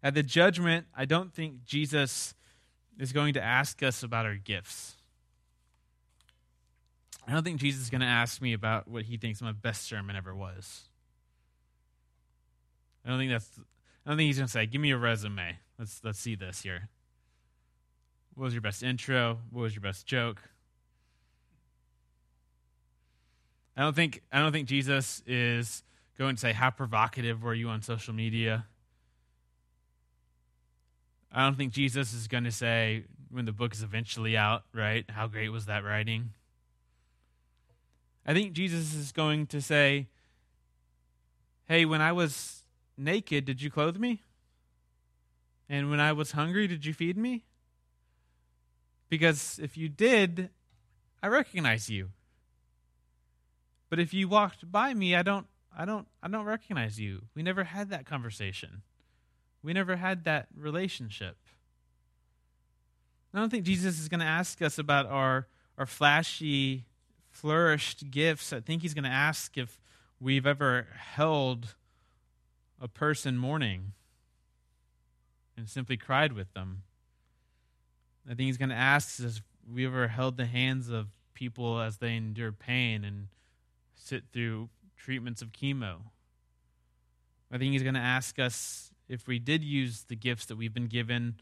At 0.03 0.15
the 0.15 0.23
judgment, 0.23 0.87
I 0.97 1.05
don't 1.05 1.35
think 1.35 1.67
Jesus 1.67 2.33
is 2.99 3.13
going 3.13 3.35
to 3.35 3.43
ask 3.43 3.83
us 3.83 4.03
about 4.03 4.25
our 4.25 4.37
gifts. 4.37 4.97
I 7.29 7.33
don't 7.33 7.45
think 7.45 7.61
Jesus 7.61 7.83
is 7.83 7.91
going 7.91 8.01
to 8.01 8.07
ask 8.07 8.41
me 8.41 8.55
about 8.55 8.89
what 8.89 9.03
he 9.03 9.19
thinks 9.19 9.43
my 9.43 9.53
best 9.53 9.85
sermon 9.85 10.17
ever 10.17 10.35
was. 10.35 10.89
I 13.05 13.11
don't 13.11 13.19
think 13.19 13.33
that's 13.33 13.51
I 14.07 14.11
don't 14.11 14.17
think 14.17 14.29
he's 14.29 14.39
going 14.39 14.47
to 14.47 14.53
say, 14.53 14.65
"Give 14.65 14.81
me 14.81 14.93
a 14.93 14.97
resume." 14.97 15.59
Let's 15.79 16.01
let's 16.03 16.19
see 16.19 16.35
this 16.35 16.63
here. 16.63 16.89
What 18.35 18.45
was 18.45 18.55
your 18.55 18.63
best 18.63 18.83
intro? 18.83 19.39
What 19.51 19.63
was 19.63 19.75
your 19.75 19.83
best 19.83 20.07
joke? 20.07 20.43
I 23.77 23.83
don't 23.83 23.95
think 23.95 24.23
I 24.33 24.41
don't 24.41 24.53
think 24.53 24.69
Jesus 24.69 25.23
is 25.27 25.83
going 26.19 26.37
to 26.37 26.41
say 26.41 26.53
how 26.53 26.71
provocative 26.71 27.43
were 27.43 27.55
you 27.55 27.69
on 27.69 27.83
social 27.83 28.15
media. 28.15 28.67
I 31.31 31.45
don't 31.45 31.57
think 31.57 31.73
Jesus 31.73 32.15
is 32.15 32.29
going 32.29 32.45
to 32.45 32.53
say 32.53 33.05
when 33.31 33.45
the 33.45 33.53
book 33.53 33.75
is 33.75 33.83
eventually 33.83 34.37
out, 34.37 34.63
right? 34.73 35.05
How 35.11 35.27
great 35.27 35.51
was 35.51 35.67
that 35.67 35.85
writing? 35.85 36.31
I 38.27 38.33
think 38.33 38.55
Jesus 38.55 38.95
is 38.95 39.13
going 39.13 39.47
to 39.49 39.61
say, 39.61 40.09
Hey, 41.69 41.85
when 41.85 42.01
I 42.01 42.13
was 42.13 42.63
naked, 42.97 43.45
did 43.45 43.61
you 43.61 43.71
clothe 43.71 43.97
me? 43.97 44.23
And 45.69 45.91
when 45.91 46.01
I 46.01 46.13
was 46.13 46.33
hungry, 46.33 46.67
did 46.67 46.85
you 46.85 46.95
feed 46.95 47.17
me? 47.17 47.45
Because 49.09 49.59
if 49.63 49.77
you 49.77 49.89
did, 49.89 50.51
I 51.23 51.29
recognize 51.29 51.89
you. 51.89 52.11
But 53.89 54.01
if 54.01 54.13
you 54.13 54.29
walked 54.29 54.71
by 54.71 54.95
me, 54.95 55.15
I 55.15 55.23
don't 55.23 55.47
I 55.77 55.85
don't 55.85 56.07
I 56.23 56.29
don't 56.29 56.45
recognize 56.45 56.99
you. 56.99 57.23
We 57.35 57.43
never 57.43 57.65
had 57.65 57.91
that 57.91 58.07
conversation. 58.07 58.83
We 59.63 59.73
never 59.73 59.97
had 59.97 60.25
that 60.25 60.49
relationship. 60.57 61.37
I 63.35 63.39
don't 63.39 63.51
think 63.51 63.65
Jesus 63.65 64.01
is 64.01 64.09
going 64.09 64.21
to 64.21 64.27
ask 64.27 64.63
us 64.63 64.79
about 64.79 65.07
our 65.07 65.47
our 65.79 65.87
flashy 65.87 66.87
flourished 67.31 68.11
gifts. 68.11 68.53
I 68.53 68.61
think 68.61 68.83
he's 68.83 68.95
going 68.95 69.05
to 69.05 69.11
ask 69.11 69.59
if 69.59 69.81
we've 70.21 70.47
ever 70.47 70.87
held 70.97 71.75
a 72.81 72.89
person 72.89 73.37
mourning 73.37 73.93
and 75.57 75.69
simply 75.69 75.97
cried 75.97 76.33
with 76.33 76.53
them. 76.55 76.83
I 78.27 78.31
think 78.31 78.47
he's 78.47 78.59
going 78.59 78.71
to 78.71 78.75
ask 78.75 79.23
us 79.25 79.39
if 79.39 79.43
we 79.73 79.87
ever 79.87 80.09
held 80.09 80.37
the 80.37 80.47
hands 80.47 80.89
of 80.89 81.09
people 81.35 81.81
as 81.81 81.99
they 81.99 82.17
endure 82.17 82.53
pain 82.53 83.05
and 83.05 83.29
sit 83.95 84.25
through 84.33 84.69
treatments 84.97 85.43
of 85.43 85.53
chemo. 85.53 85.97
I 87.51 87.59
think 87.59 87.73
he's 87.73 87.83
going 87.83 87.95
to 87.95 88.01
ask 88.01 88.39
us 88.39 88.91
if 89.09 89.29
we 89.29 89.39
did 89.39 89.63
use 89.63 90.05
the 90.09 90.17
gifts 90.17 90.47
that 90.47 90.57
we've 90.57 90.75
been 90.75 90.89
given, 90.89 91.37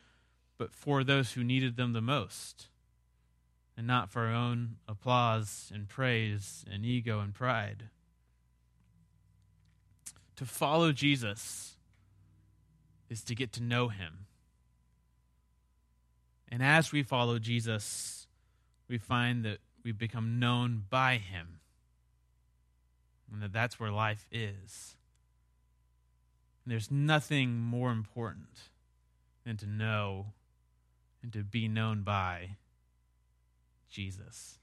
but 0.58 0.74
for 0.74 1.02
those 1.02 1.32
who 1.32 1.42
needed 1.42 1.76
them 1.76 1.92
the 1.92 2.02
most, 2.02 2.68
and 3.76 3.86
not 3.86 4.10
for 4.10 4.26
our 4.26 4.34
own 4.34 4.76
applause 4.86 5.70
and 5.74 5.88
praise 5.88 6.64
and 6.70 6.84
ego 6.84 7.20
and 7.20 7.34
pride. 7.34 7.84
To 10.36 10.44
follow 10.44 10.92
Jesus 10.92 11.73
is 13.14 13.22
to 13.22 13.34
get 13.36 13.52
to 13.52 13.62
know 13.62 13.86
him. 13.88 14.26
And 16.48 16.64
as 16.64 16.90
we 16.90 17.04
follow 17.04 17.38
Jesus, 17.38 18.26
we 18.88 18.98
find 18.98 19.44
that 19.44 19.58
we 19.84 19.92
become 19.92 20.40
known 20.40 20.82
by 20.90 21.18
him. 21.18 21.60
And 23.32 23.40
that 23.40 23.52
that's 23.52 23.78
where 23.78 23.92
life 23.92 24.26
is. 24.32 24.96
And 26.64 26.72
there's 26.72 26.90
nothing 26.90 27.60
more 27.60 27.92
important 27.92 28.70
than 29.44 29.56
to 29.58 29.66
know 29.66 30.32
and 31.22 31.32
to 31.34 31.44
be 31.44 31.68
known 31.68 32.02
by 32.02 32.56
Jesus. 33.88 34.58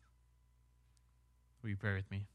Will 1.63 1.69
you 1.69 1.77
pray 1.77 1.95
with 1.95 2.11
me? 2.11 2.25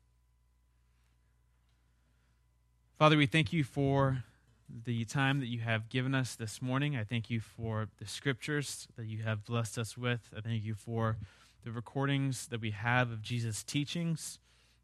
Father, 2.98 3.18
we 3.18 3.26
thank 3.26 3.52
you 3.52 3.64
for 3.64 4.24
the 4.68 5.04
time 5.04 5.40
that 5.40 5.46
you 5.46 5.60
have 5.60 5.88
given 5.88 6.14
us 6.14 6.34
this 6.34 6.60
morning. 6.60 6.96
I 6.96 7.04
thank 7.04 7.30
you 7.30 7.40
for 7.40 7.88
the 7.98 8.06
scriptures 8.06 8.88
that 8.96 9.06
you 9.06 9.22
have 9.22 9.44
blessed 9.44 9.78
us 9.78 9.96
with. 9.96 10.30
I 10.36 10.40
thank 10.40 10.64
you 10.64 10.74
for 10.74 11.16
the 11.64 11.72
recordings 11.72 12.46
that 12.48 12.60
we 12.60 12.72
have 12.72 13.10
of 13.10 13.22
Jesus' 13.22 13.62
teachings 13.62 14.38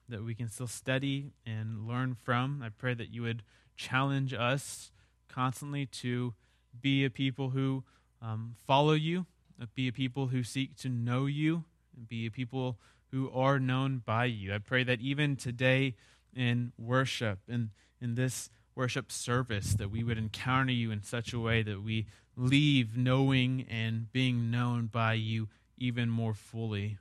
that 0.08 0.24
we 0.24 0.34
can 0.34 0.48
still 0.48 0.66
study 0.66 1.32
and 1.46 1.86
learn 1.86 2.14
from. 2.14 2.62
I 2.62 2.68
pray 2.68 2.94
that 2.94 3.12
you 3.12 3.22
would 3.22 3.42
challenge 3.76 4.34
us 4.34 4.90
constantly 5.28 5.86
to 5.86 6.34
be 6.80 7.04
a 7.04 7.10
people 7.10 7.50
who 7.50 7.84
um, 8.20 8.56
follow 8.66 8.92
you, 8.92 9.26
be 9.74 9.88
a 9.88 9.92
people 9.92 10.28
who 10.28 10.42
seek 10.42 10.76
to 10.76 10.88
know 10.88 11.26
you, 11.26 11.64
and 11.96 12.08
be 12.08 12.26
a 12.26 12.30
people 12.30 12.78
who 13.10 13.30
are 13.30 13.58
known 13.58 14.02
by 14.04 14.24
you. 14.24 14.54
I 14.54 14.58
pray 14.58 14.84
that 14.84 15.00
even 15.00 15.36
today 15.36 15.94
in 16.34 16.72
worship, 16.78 17.38
in, 17.48 17.70
in 18.00 18.14
this 18.14 18.50
worship 18.74 19.12
service, 19.12 19.74
that 19.74 19.90
we 19.90 20.02
would 20.02 20.18
encounter 20.18 20.72
you 20.72 20.90
in 20.90 21.02
such 21.02 21.32
a 21.32 21.40
way 21.40 21.62
that 21.62 21.82
we 21.82 22.06
leave 22.36 22.96
knowing 22.96 23.66
and 23.68 24.10
being 24.12 24.50
known 24.50 24.86
by 24.86 25.12
you 25.14 25.48
even 25.76 26.08
more 26.08 26.34
fully. 26.34 26.98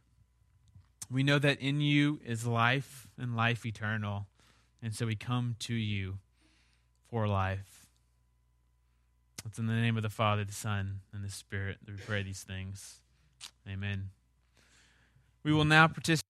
We 1.10 1.24
know 1.24 1.40
that 1.40 1.60
in 1.60 1.82
you 1.82 2.20
is 2.26 2.46
life 2.46 3.08
and 3.18 3.36
life 3.36 3.66
eternal, 3.66 4.28
and 4.82 4.94
so 4.94 5.06
we 5.06 5.16
come 5.16 5.56
to 5.60 5.74
you 5.74 6.20
for 7.10 7.28
life. 7.28 7.86
It's 9.46 9.60
in 9.60 9.68
the 9.68 9.74
name 9.74 9.98
of 9.98 10.04
the 10.04 10.10
Father, 10.10 10.44
the 10.46 10.54
Son, 10.54 11.02
and 11.14 11.24
the 11.24 11.32
Spirit 11.32 11.78
that 11.86 11.92
we 11.92 11.98
pray 12.02 12.24
these 12.24 12.44
things. 12.44 13.02
Amen. 13.68 14.10
We 15.44 15.52
will 15.52 15.66
now 15.66 15.88
participate. 15.88 16.21